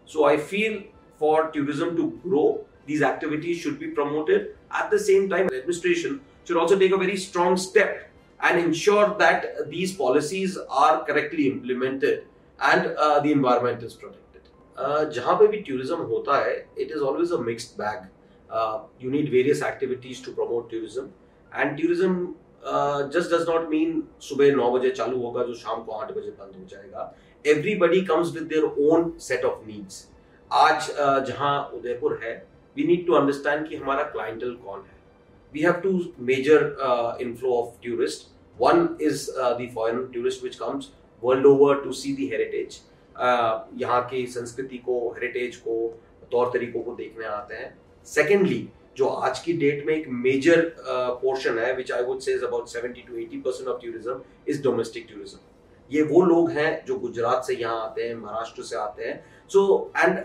so 0.06 0.24
i 0.24 0.36
feel 0.36 0.82
for 1.18 1.50
tourism 1.50 1.96
to 1.96 2.10
grow 2.22 2.64
these 2.86 3.02
activities 3.02 3.58
should 3.58 3.78
be 3.78 3.88
promoted 3.88 4.54
at 4.70 4.90
the 4.90 4.98
same 4.98 5.28
time 5.28 5.48
the 5.48 5.58
administration 5.58 6.20
should 6.45 6.57
also 6.57 6.77
take 6.79 6.91
a 6.91 6.97
very 6.97 7.17
strong 7.17 7.57
step 7.57 8.09
and 8.41 8.59
ensure 8.59 9.15
that 9.19 9.45
these 9.69 9.93
policies 9.93 10.57
are 10.69 11.03
correctly 11.03 11.47
implemented 11.47 12.23
and 12.59 12.93
uh, 12.97 13.19
the 13.19 13.31
environment 13.31 13.83
is 13.83 13.93
protected. 13.93 14.21
Uh, 14.77 15.05
जहाँ 15.05 15.35
पे 15.39 15.47
भी 15.47 15.63
tourism 15.65 16.01
होता 16.09 16.37
है, 16.45 16.55
it 16.77 16.91
is 16.91 17.01
always 17.01 17.31
a 17.31 17.41
mixed 17.41 17.77
bag. 17.77 18.07
Uh, 18.49 18.79
you 18.99 19.11
need 19.11 19.29
various 19.31 19.61
activities 19.61 20.21
to 20.21 20.31
promote 20.31 20.69
tourism, 20.69 21.11
and 21.53 21.77
tourism 21.77 22.35
uh, 22.63 23.07
just 23.09 23.29
does 23.29 23.47
not 23.47 23.69
mean 23.69 24.01
सुबह 24.21 24.55
नौ 24.55 24.69
बजे 24.71 24.89
चालू 24.99 25.21
होगा 25.21 25.43
जो 25.43 25.53
शाम 25.61 25.83
को 25.83 25.91
आठ 25.91 26.11
बजे 26.17 26.31
बंद 26.41 26.55
हो 26.55 26.65
जाएगा. 26.73 27.13
Everybody 27.53 28.03
comes 28.05 28.33
with 28.33 28.49
their 28.49 28.67
own 28.89 29.13
set 29.17 29.47
of 29.51 29.65
needs. 29.67 30.03
आज 30.51 30.89
uh, 30.91 31.19
जहाँ 31.27 31.53
उदयपुर 31.75 32.19
है, 32.23 32.35
we 32.77 32.85
need 32.91 33.07
to 33.07 33.17
understand 33.21 33.67
कि 33.69 33.75
हमारा 33.75 34.11
clientele 34.13 34.55
कौन 34.65 34.83
है. 34.87 34.94
We 35.55 35.61
have 35.61 35.81
two 35.81 36.13
major 36.19 36.75
uh, 36.81 37.15
inflow 37.17 37.57
of 37.59 37.81
tourists. 37.81 38.31
One 38.57 38.97
is 38.99 39.31
uh, 39.33 39.53
the 39.53 39.67
foreign 39.69 40.11
tourist 40.11 40.43
which 40.43 40.59
comes 40.59 40.91
world 41.23 41.45
over 41.45 41.75
to 41.83 41.91
see 41.93 42.11
the 42.15 42.25
heritage 42.31 42.79
यहाँ 43.81 44.01
की 44.09 44.25
संस्कृति 44.27 44.77
को 44.85 44.97
हेरिटेज 45.11 45.55
को 45.57 45.75
तौर 46.31 46.49
तरीकों 46.53 46.81
को 46.83 46.95
देखने 46.95 47.25
आते 47.25 47.55
हैं। 47.55 47.69
सेकेंडली 48.07 48.67
जो 48.97 49.07
आज 49.27 49.39
की 49.39 49.53
डेट 49.63 49.85
में 49.87 49.93
एक 49.95 50.07
मेजर 50.25 50.61
पोर्शन 50.79 51.51
uh, 51.51 51.59
है 51.59 51.75
which 51.75 51.91
I 51.91 52.03
would 52.03 52.19
say 52.19 52.33
about 52.47 52.69
70 52.69 53.07
to 53.07 53.17
80 53.17 53.41
percent 53.45 53.67
of 53.69 53.81
tourism 53.81 54.21
is 54.49 54.61
domestic 54.63 55.07
tourism 55.11 55.39
ये 55.89 56.01
वो 56.13 56.21
लोग 56.25 56.51
हैं 56.51 56.69
जो 56.85 56.99
गुजरात 56.99 57.43
से 57.47 57.55
यहाँ 57.55 57.81
आते 57.85 58.07
हैं 58.07 58.15
महाराष्ट्र 58.15 58.63
से 58.63 58.75
आते 58.77 59.03
हैं। 59.03 59.17
So 59.49 59.91
and 59.97 60.17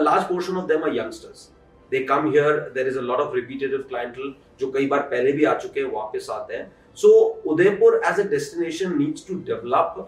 large 0.00 0.28
portion 0.28 0.56
of 0.56 0.66
them 0.68 0.84
are 0.84 0.96
youngsters 0.96 1.50
they 1.92 2.04
come 2.04 2.30
here 2.30 2.60
there 2.74 2.88
is 2.88 2.98
a 2.98 3.02
lot 3.02 3.20
of 3.20 3.34
repetitive 3.36 3.84
clientele 3.88 4.34
जो 4.60 4.70
कई 4.72 4.86
बार 4.86 5.00
पहले 5.10 5.32
भी 5.32 5.44
आ 5.44 5.54
चुके 5.58 5.80
हैं 5.80 5.92
वापस 5.92 6.26
आते 6.30 6.54
हैं। 6.54 6.72
So 6.98 7.08
Udaipur 7.46 8.00
as 8.06 8.20
a 8.20 8.28
destination 8.30 8.98
needs 8.98 9.26
to 9.28 9.34
develop 9.46 10.04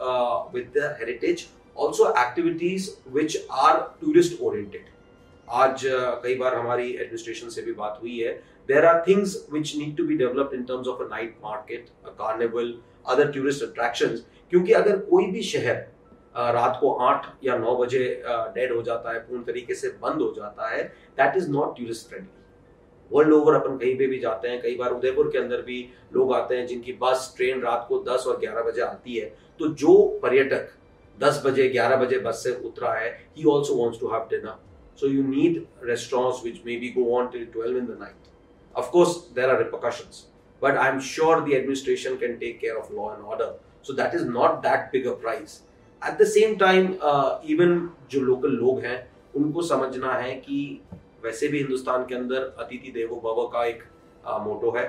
with 0.53 0.69
the 0.75 0.87
heritage 0.99 1.47
also 1.77 2.07
activities 2.15 2.87
which 3.17 3.35
are 3.65 3.75
tourist 3.99 4.41
oriented. 4.41 4.87
आज 5.49 5.85
uh, 5.87 6.15
कई 6.23 6.35
बार 6.37 6.55
हमारी 6.55 6.89
एडमिनिस्ट्रेशन 6.93 7.49
से 7.49 7.63
भी 7.63 7.73
बात 7.75 7.99
हुई 8.03 8.19
है। 8.19 8.33
There 8.69 8.87
are 8.87 9.03
things 9.07 9.37
which 9.53 9.77
need 9.77 9.97
to 9.97 10.05
be 10.07 10.17
developed 10.17 10.55
in 10.55 10.65
terms 10.71 10.89
of 10.89 11.03
a 11.03 11.07
night 11.11 11.37
market 11.45 11.89
carnival 12.19 12.75
other 13.07 13.31
tourist 13.33 13.63
attraction 13.65 14.17
क्योंकि 14.51 14.73
अगर 14.73 14.99
कोई 15.11 15.27
भी 15.31 15.43
शहर 15.51 15.77
uh, 15.77 16.51
रात 16.55 16.79
को 16.81 16.93
आठ 17.11 17.27
या 17.45 17.57
नौ 17.59 17.77
बजे 17.77 18.05
डेड 18.25 18.71
uh, 18.71 18.77
हो 18.77 18.83
जाता 18.83 19.13
है 19.13 19.21
पूर्ण 19.21 19.43
तरीके 19.45 19.75
से 19.75 19.89
बंद 20.03 20.23
हो 20.23 20.33
जाता 20.37 20.75
है 20.75 20.83
that 21.21 21.37
is 21.37 21.51
not 21.51 21.77
tourist 21.79 22.09
friendly 22.09 22.38
world 23.12 23.33
over 23.33 23.55
अपन 23.55 23.77
कहीं 23.79 23.97
पे 23.99 24.07
भी 24.07 24.18
जाते 24.18 24.49
हैं 24.49 24.61
कई 24.62 24.77
बार 24.77 24.90
उदयपुर 24.92 25.29
के 25.33 25.38
अंदर 25.38 25.62
भी 25.62 25.79
लोग 26.14 26.35
आते 26.35 26.57
हैं 26.57 26.66
जिनकी 26.66 26.92
बस 27.03 27.33
ट्रेन 27.37 27.61
रात 27.61 27.87
को 27.88 28.05
10 28.09 28.27
और 28.27 28.40
11 28.40 28.66
बजे 28.66 28.83
आती 28.83 29.16
है। 29.16 29.27
तो 29.59 29.68
जो 29.83 29.97
पर्यटक 30.23 30.68
10 31.18 31.42
बजे 31.47 31.68
11 31.77 32.01
बजे 32.03 32.18
बस 32.18 32.42
से 32.44 32.53
उतरा 32.66 32.92
है 32.94 33.11
ही 33.37 33.44
also 33.51 33.75
wants 33.75 34.01
to 34.01 34.09
have 34.09 34.27
dinner 34.31 34.59
so 35.01 35.09
you 35.09 35.23
need 35.23 35.64
restaurants 35.85 36.44
which 36.44 36.61
may 36.66 36.77
be 36.77 36.88
go 36.99 37.14
on 37.18 37.29
till 37.29 37.47
12 37.57 37.77
in 37.79 37.87
the 37.87 37.99
night 38.01 38.29
are 38.81 39.59
repercussions 39.61 40.27
but 40.62 40.77
i'm 40.77 41.01
sure 41.01 41.40
the 41.40 41.57
administration 41.57 42.18
can 42.18 42.38
take 42.40 42.61
care 42.61 42.79
of 42.79 42.90
law 42.90 43.14
and 43.14 43.25
order. 43.25 43.55
So 43.83 43.92
that 43.94 44.14
is 44.14 44.25
not 44.25 44.62
that 44.62 44.92
big 44.92 45.07
a 45.07 45.12
price. 45.12 45.62
At 46.03 46.18
the 46.18 46.27
same 46.27 46.59
time 46.59 46.88
uh, 47.01 47.38
even 47.44 47.88
जो 48.11 48.21
local 48.21 48.51
लोग 48.51 48.81
हैं 48.81 48.99
उनको 49.37 49.62
समझना 49.62 50.12
है 50.12 50.35
कि 50.35 50.59
वैसे 51.29 51.49
भी 51.49 51.59
हिंदुस्तान 51.59 52.07
के 52.09 52.14
अंदर 52.14 52.55
अतिथि 52.59 52.93
देवो 52.95 53.21
भव 53.25 53.47
का 53.53 53.64
एक 53.67 53.83
मोटो 54.43 54.77
है। 54.79 54.87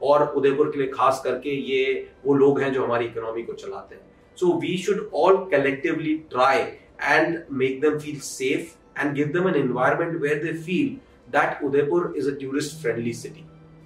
और 0.00 0.26
उदयपुर 0.36 0.70
के 0.72 0.78
लिए 0.78 0.88
खास 0.90 1.20
करके 1.24 1.54
ये 1.70 1.82
वो 2.24 2.34
लोग 2.34 2.60
हैं 2.60 2.72
जो 2.72 2.84
हमारी 2.84 3.04
इकोनॉमी 3.06 3.42
को 3.42 3.52
चलाते 3.54 3.94
हैं। 3.94 4.36
So 4.38 4.52
we 4.60 4.76
should 4.78 5.10
all 5.14 5.36
collectively 5.50 6.14
try 6.30 6.58
and 6.58 7.38
make 7.52 7.80
them 7.80 7.98
feel 7.98 8.18
safe 8.24 9.00
and 9.00 9.14
give 9.14 9.26
them 9.34 9.48
an 9.48 9.56
environment 9.56 10.20
where 10.22 10.42
they 10.44 10.52
feel 10.62 10.96
that 11.32 11.62
Udaipur 11.64 12.12
is 12.16 12.30
a 12.30 12.34
tourist 12.40 12.80
friendly 12.82 13.12
city 13.14 13.44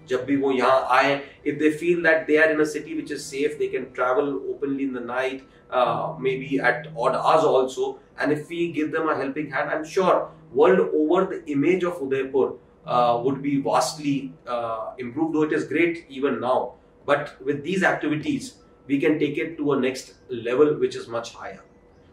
जब 0.09 0.25
भी 0.25 0.37
वो 0.37 0.53
यहाँ 0.53 0.87
आए 0.93 1.21
if 1.47 1.59
they 1.59 1.71
feel 1.73 2.03
that 2.03 2.27
they 2.27 2.37
are 2.37 2.51
in 2.53 2.61
a 2.61 2.65
city 2.73 2.95
which 2.95 3.13
is 3.13 3.21
safe 3.21 3.59
they 3.59 3.69
can 3.69 3.85
travel 3.95 4.33
openly 4.51 4.85
in 4.85 4.95
the 4.95 5.05
night 5.07 5.43
may 6.23 6.37
be 6.39 6.59
at 6.69 6.87
odd 6.97 7.15
hours 7.15 7.45
also 7.55 7.91
and 8.21 8.33
if 8.33 8.47
we 8.49 8.67
give 8.77 8.87
them 8.89 9.11
a 9.11 9.19
helping 9.19 9.53
hand 9.55 9.71
I 9.71 9.77
am 9.77 9.85
sure 9.95 10.15
world 10.55 10.81
over, 10.95 11.27
the 11.27 11.53
image 11.53 11.85
of 11.85 12.01
Udaipur 12.01 12.53
uh, 12.87 13.21
would 13.25 13.43
be 13.43 13.61
vastly 13.61 14.33
uh, 14.47 14.93
improved, 14.99 15.35
though 15.35 15.43
it 15.43 15.53
is 15.53 15.65
great 15.65 16.07
even 16.09 16.41
now. 16.41 16.75
But 17.07 17.37
with 17.45 17.63
these 17.63 17.83
activities, 17.83 18.55
we 18.87 19.01
can 19.01 19.19
take 19.19 19.39
it 19.39 19.57
to 19.59 19.73
a 19.73 19.81
next 19.81 20.15
level 20.29 20.75
which 20.79 20.95
is 20.95 21.09
much 21.09 21.35
higher. 21.35 21.61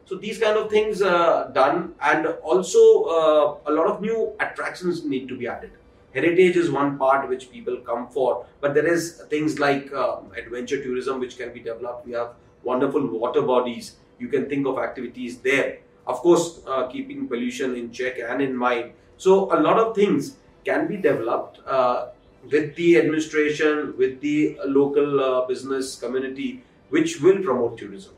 So 0.05 0.17
these 0.17 0.37
kind 0.37 0.57
of 0.57 0.69
things 0.69 1.01
uh, 1.01 1.51
done, 1.53 1.93
and 2.01 2.25
also 2.43 3.03
uh, 3.03 3.57
a 3.67 3.71
lot 3.71 3.87
of 3.87 4.01
new 4.01 4.33
attractions 4.39 5.05
need 5.05 5.27
to 5.29 5.37
be 5.37 5.47
added. 5.47 5.71
Heritage 6.13 6.57
is 6.57 6.69
one 6.69 6.97
part 6.97 7.29
which 7.29 7.49
people 7.51 7.77
come 7.77 8.09
for, 8.09 8.45
but 8.59 8.73
there 8.73 8.85
is 8.85 9.23
things 9.29 9.59
like 9.59 9.93
um, 9.93 10.31
adventure 10.37 10.83
tourism 10.83 11.21
which 11.21 11.37
can 11.37 11.53
be 11.53 11.61
developed. 11.61 12.05
We 12.05 12.11
have 12.11 12.33
wonderful 12.63 13.07
water 13.07 13.41
bodies. 13.41 13.95
You 14.19 14.27
can 14.27 14.49
think 14.49 14.67
of 14.67 14.77
activities 14.77 15.37
there 15.37 15.79
of 16.06 16.20
course 16.20 16.60
uh, 16.66 16.86
keeping 16.88 17.28
pollution 17.28 17.76
in 17.76 17.90
check 17.90 18.18
and 18.18 18.42
in 18.42 18.56
mind 18.56 18.92
so 19.16 19.52
a 19.56 19.58
lot 19.60 19.78
of 19.78 19.94
things 19.94 20.36
can 20.64 20.86
be 20.86 20.96
developed 20.96 21.60
uh, 21.66 22.08
with 22.50 22.74
the 22.76 22.96
administration 22.98 23.94
with 23.96 24.20
the 24.20 24.58
local 24.66 25.20
uh, 25.20 25.46
business 25.46 25.96
community 25.96 26.62
which 26.90 27.20
will 27.20 27.42
promote 27.42 27.76
tourism 27.78 28.14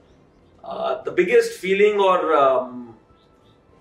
uh, 0.65 1.03
the 1.03 1.13
biggest 1.13 1.59
feeling 1.59 1.99
or 1.99 2.35
um, 2.35 2.95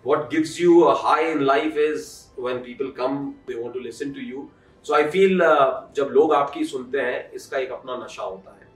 what 0.04 0.30
gives 0.30 0.60
you 0.60 0.88
a 0.88 0.96
high 0.96 1.32
in 1.32 1.46
life 1.46 1.76
is 1.76 2.28
when 2.36 2.60
people 2.60 2.92
come 2.92 3.36
they 3.48 3.56
want 3.56 3.74
to 3.74 3.82
listen 3.82 4.14
to 4.14 4.22
you 4.22 4.50
so 4.82 4.96
i 4.96 5.04
feel 5.16 5.42
uh, 5.42 5.84
जब 5.96 6.12
लोग 6.18 6.34
आपकी 6.34 6.64
सुनते 6.66 7.02
हैं 7.02 7.32
इसका 7.36 7.58
एक 7.58 7.72
अपना 7.72 7.96
नशा 8.06 8.24
होता 8.24 8.52
है 8.52 8.68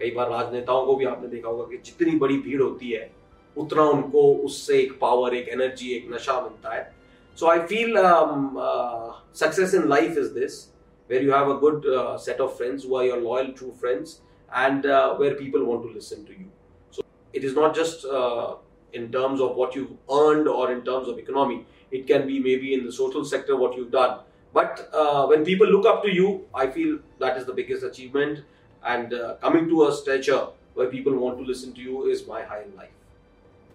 कई 0.00 0.10
बार 0.16 0.30
राजनेताओं 0.30 0.84
को 0.86 0.94
भी 0.96 1.04
आपने 1.04 1.28
देखा 1.28 1.48
होगा 1.48 1.64
कि 1.70 1.76
जितनी 1.86 2.16
बड़ी 2.18 2.38
भीड़ 2.46 2.60
होती 2.62 2.90
है 2.90 3.10
उतना 3.58 3.82
उनको 3.90 4.22
उससे 4.44 4.78
एक 4.80 4.98
पावर 5.00 5.34
एक 5.34 5.48
एनर्जी 5.52 5.92
एक 5.94 6.08
नशा 6.12 6.40
मिलता 6.40 6.74
है 6.74 6.90
so 7.40 7.46
I 7.50 7.58
feel 7.72 7.96
success 9.44 9.74
in 9.74 9.88
life 9.88 10.18
is 10.18 10.26
this 10.40 10.66
where 11.10 11.22
you 11.26 11.32
have 11.32 11.48
a 11.52 11.54
good 11.62 11.86
uh, 11.86 12.16
set 12.24 12.40
of 12.42 12.56
friends 12.56 12.84
who 12.84 12.94
are 12.96 13.04
your 13.04 13.16
loyal 13.20 13.48
true 13.52 13.72
friends 13.78 14.20
and 14.64 14.86
uh, 14.86 15.14
where 15.16 15.34
people 15.34 15.64
want 15.70 15.82
to 15.86 15.92
listen 15.92 16.24
to 16.26 16.32
you 16.32 16.46
so 16.90 17.02
it 17.32 17.42
is 17.48 17.56
not 17.56 17.74
just 17.78 18.04
uh, 18.18 18.54
in 18.92 19.10
terms 19.16 19.40
of 19.40 19.56
what 19.56 19.74
you've 19.74 19.96
earned 20.18 20.46
or 20.46 20.70
in 20.74 20.84
terms 20.90 21.08
of 21.08 21.18
economy 21.18 21.66
it 21.90 22.06
can 22.06 22.28
be 22.28 22.38
maybe 22.38 22.74
in 22.74 22.84
the 22.84 22.92
social 22.92 23.24
sector 23.24 23.56
what 23.56 23.76
you've 23.76 23.90
done 23.90 24.20
but 24.52 24.88
uh, 24.92 25.26
when 25.26 25.44
people 25.44 25.66
look 25.66 25.90
up 25.94 26.00
to 26.04 26.14
you 26.20 26.30
i 26.54 26.68
feel 26.78 26.96
that 27.18 27.36
is 27.36 27.44
the 27.44 27.56
biggest 27.60 27.82
achievement 27.90 28.44
and 28.84 29.12
uh, 29.12 29.34
coming 29.42 29.68
to 29.68 29.84
a 29.88 29.92
stature 29.92 30.42
where 30.74 30.88
people 30.96 31.16
want 31.26 31.36
to 31.38 31.44
listen 31.52 31.72
to 31.72 31.80
you 31.80 32.06
is 32.14 32.26
my 32.28 32.42
high 32.42 32.62
in 32.62 32.74
life 32.76 32.96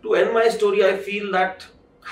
To 0.02 0.14
end 0.14 0.32
my 0.34 0.50
story 0.50 0.80
I 0.80 0.96
feel 1.08 1.32
that 1.32 1.62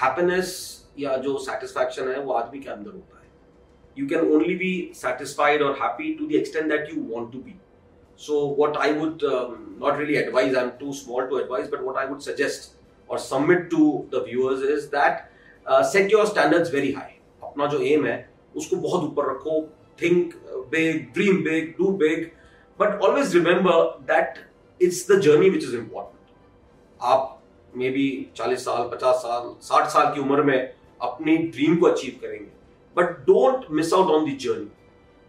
happiness 0.02 0.50
या 0.98 1.16
जो 1.16 1.38
satisfaction 1.38 2.08
है 2.08 2.18
वो 2.20 2.32
आदमी 2.32 2.60
के 2.60 2.70
अंदर 2.70 2.90
होता 2.90 3.20
है। 3.20 3.26
You 3.98 4.06
can 4.08 4.32
only 4.34 4.54
be 4.54 4.90
satisfied 4.94 5.62
और 5.62 5.78
happy 5.82 6.12
to 6.14 6.26
the 6.26 6.32
extent 6.34 6.68
that 6.72 6.94
you 6.94 7.02
want 7.14 7.32
to 7.32 7.38
be 7.38 7.54
so 8.20 8.38
what 8.58 8.76
i 8.84 8.86
would 8.94 9.24
um, 9.26 9.50
not 9.80 9.98
really 9.98 10.14
advise 10.20 10.54
i'm 10.60 10.70
too 10.78 10.92
small 11.00 11.26
to 11.32 11.36
advise 11.40 11.66
but 11.74 11.82
what 11.88 11.98
i 12.00 12.06
would 12.06 12.24
suggest 12.24 12.64
or 13.08 13.18
submit 13.24 13.60
to 13.74 13.82
the 14.14 14.22
viewers 14.24 14.64
is 14.76 14.88
that 14.94 15.20
uh, 15.66 15.82
set 15.90 16.10
your 16.14 16.24
standards 16.30 16.72
very 16.72 16.90
high. 16.96 17.12
अपना 17.44 17.66
जो 17.66 17.78
aim 17.90 18.06
है 18.06 18.16
उसको 18.56 18.76
बहुत 18.76 19.04
ऊपर 19.04 19.30
रखो। 19.30 19.60
Think 20.02 20.34
big 20.72 21.06
dream 21.14 21.42
big 21.44 21.70
do 21.78 21.90
big 22.02 22.26
but 22.80 23.00
always 23.02 23.34
remember 23.34 23.80
that 24.10 24.44
it's 24.80 25.10
the 25.10 25.20
journey 25.20 25.50
which 25.50 25.64
is 25.64 25.76
important 25.76 26.36
आप 27.02 27.37
may 27.76 27.90
be 27.90 28.08
चालीस 28.36 28.64
साल, 28.64 28.88
पचास 28.88 29.16
साल, 29.16 29.54
साठ 29.62 29.88
साल 29.88 30.14
की 30.14 30.20
उम्र 30.20 30.42
में 30.42 30.72
अपनी 31.00 31.36
ड्रीम 31.36 31.76
को 31.76 31.86
अचीव 31.86 32.18
करेंगे। 32.22 32.50
But 32.96 33.18
don't 33.26 33.64
miss 33.70 33.92
out 33.94 34.10
on 34.10 34.24
the 34.24 34.36
journey 34.36 34.68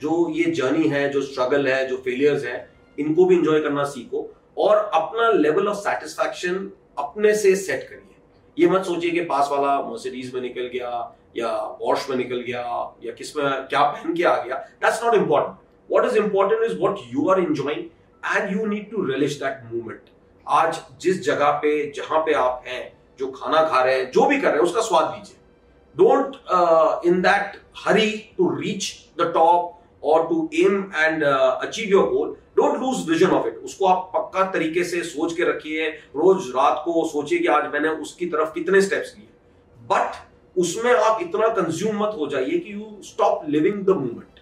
जो 0.02 0.30
ये 0.32 0.52
जर्नी 0.52 0.88
है, 0.88 1.10
जो 1.10 1.22
स्ट्रगल 1.22 1.68
है, 1.68 1.88
जो 1.88 1.98
फेलियर्स 1.98 2.44
है, 2.46 2.70
इनको 2.98 3.26
भी 3.26 3.36
इंजॉय 3.36 3.62
करना 3.62 3.84
सीखो 3.86 4.30
और 4.58 4.78
अपना 4.94 5.30
लेवल 5.32 5.68
ऑफ़ 5.68 5.78
सेटिस्फैक्शन 5.78 6.70
अपने 6.98 7.34
से 7.36 7.56
सेट 7.56 7.84
करिए। 7.90 8.18
ये 8.58 8.68
मत 8.70 8.86
सोचिए 8.86 9.12
कि 9.12 9.22
पास 9.26 9.50
वाला 9.52 9.80
मर्सिडीज 9.82 10.34
में 10.34 10.42
निकल 10.42 10.70
गया 10.74 10.92
या 11.38 11.52
वॉश 11.82 12.10
में 12.10 12.16
निकल 12.18 12.42
गया 12.42 12.62
या 13.04 13.12
किसमें, 13.14 13.46
क्या 13.68 13.82
पहन 13.82 14.14
के 14.14 14.24
आ 14.24 14.36
गया। 14.44 14.56
That's 14.56 15.04
not 15.04 15.16
important 15.16 15.58
what 15.90 16.06
is 16.06 16.18
important 16.18 16.64
is 16.64 16.78
what 16.80 17.00
you 17.14 17.30
are 17.30 17.40
enjoying 17.40 17.84
and 18.24 18.52
you 18.52 18.66
need 18.66 18.90
to 18.92 19.04
relish 19.06 19.40
that 19.44 19.62
movement 19.74 20.10
आज 20.50 20.80
जिस 21.02 21.22
जगह 21.24 21.52
पे, 21.62 21.92
जहाँ 21.92 22.20
पे 22.20 22.34
आप 22.34 22.64
हैं, 22.68 22.92
जो 23.20 23.28
खाना 23.32 23.64
खा 23.64 23.84
रहे 23.84 23.96
हैं, 23.96 24.12
जो 24.12 24.26
भी 24.26 24.40
कर 24.42 24.48
रहे 24.48 24.58
हैं, 24.58 24.64
उसका 24.64 24.82
स्वाद 24.82 25.14
लीजिए। 25.16 25.36
Don't 25.96 27.06
in 27.08 27.22
that 27.22 27.60
hurry 27.78 28.12
to 28.38 28.50
reach 28.52 28.94
the 29.20 29.32
top 29.34 29.76
और 30.04 30.28
to 30.28 30.50
aim 30.56 30.80
and 30.96 31.24
achieve 31.24 31.90
your 31.90 32.10
goal 32.10 32.36
don't 32.58 32.80
lose 32.82 33.10
vision 33.10 33.32
of 33.36 33.48
it 33.48 33.58
उसको 33.66 33.86
आप 33.86 34.12
पक्का 34.14 34.44
तरीके 34.52 34.84
से 34.84 35.02
सोच 35.04 35.34
के 35.34 35.44
रखिए। 35.50 35.88
रोज 36.16 36.50
रात 36.56 36.82
को 36.86 37.08
सोचिए 37.08 37.40
कि 37.40 37.48
आज 37.48 37.72
मैंने 37.74 37.90
उसकी 38.02 38.26
तरफ़ 38.26 38.54
कितने 38.54 38.82
स्टेप्स 38.82 39.14
लिए 39.18 39.28
बट 39.92 40.28
उसमें 40.56 40.92
आप 40.94 41.22
इतना 41.22 41.48
कंज्यूम 41.54 42.04
मत 42.04 42.16
हो 42.20 42.28
जाइए 42.28 42.60
कि 42.60 42.74
you 42.74 42.86
stop 43.04 43.50
living 43.50 43.84
the 43.86 43.90
movement 43.90 44.40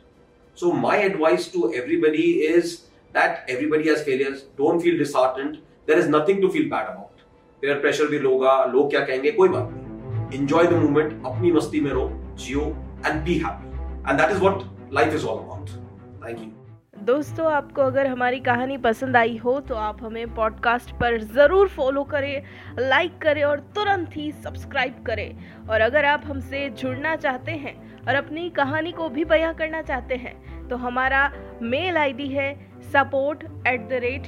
so 0.57 0.71
my 0.81 0.99
advice 1.01 1.51
to 1.53 1.71
everybody 1.75 2.31
is 2.47 2.75
that 3.15 3.49
everybody 3.49 3.89
has 3.89 4.03
failures 4.05 4.43
don't 4.57 4.81
feel 4.81 4.97
disheartened 4.99 5.57
there 5.88 6.00
is 6.00 6.10
nothing 6.10 6.41
to 6.41 6.47
feel 6.50 6.69
bad 6.69 6.88
about 6.88 7.21
peer 7.63 7.80
pressure 7.80 8.08
भी 8.08 8.19
लोगा, 8.19 8.63
लोग 8.65 8.89
क्या 8.89 9.00
कहेंगे? 9.02 9.32
कोई 9.32 9.50
बात 9.50 9.69
नहीं। 9.71 10.39
एंजॉय 10.39 10.67
द 10.67 10.73
मूवमेंट 10.73 11.26
अपनी 11.26 11.52
मस्ती 11.52 11.82
में 11.82 11.91
रहो, 11.91 12.10
जियो 12.36 12.62
and 13.06 13.23
be 13.26 13.38
happy 13.38 14.10
and 14.10 14.19
that 14.19 14.32
is 14.32 14.39
what 14.39 14.93
life 14.93 15.13
is 15.13 15.26
all 15.26 15.38
about 15.38 15.69
thank 16.26 16.39
you 16.39 16.52
दोस्तों, 17.06 17.52
आपको 17.54 17.82
अगर 17.82 18.08
हमारी 18.08 18.39
कहानी 18.39 18.78
पसंद 18.78 19.17
आई 19.17 19.36
हो 19.38 19.60
तो 19.60 19.76
आप 19.78 20.04
हमें 20.04 20.34
पॉडकास्ट 20.36 20.91
पर 20.91 21.17
ज़रूर 21.23 21.67
फॉलो 21.69 22.04
करें 22.04 22.43
लाइक 22.80 23.17
करें 23.21 23.43
और 23.43 23.60
तुरंत 23.76 24.17
ही 24.17 24.32
सब्सक्राइब 24.34 25.04
करें। 25.08 25.67
और 25.69 25.82
अगर 25.82 26.06
आप 26.06 26.23
हमसे 26.26 26.69
जुड़ना 26.71 27.15
चाहते 27.15 27.52
हैं 27.54 27.76
और 28.02 28.15
अपनी 28.15 28.50
कहानी 28.58 28.91
को 28.91 29.10
भी 29.10 29.26
बयां 29.26 29.54
करना 29.54 29.82
चाहते 29.82 30.15
हैं 30.15 30.67
तो 30.69 30.76
हमारा 30.78 31.32
मेल 31.63 31.97
आईडी 31.97 32.28
है 32.28 32.54
support 32.93 33.43
at 33.67 33.88
the 33.89 34.00
rate 34.04 34.28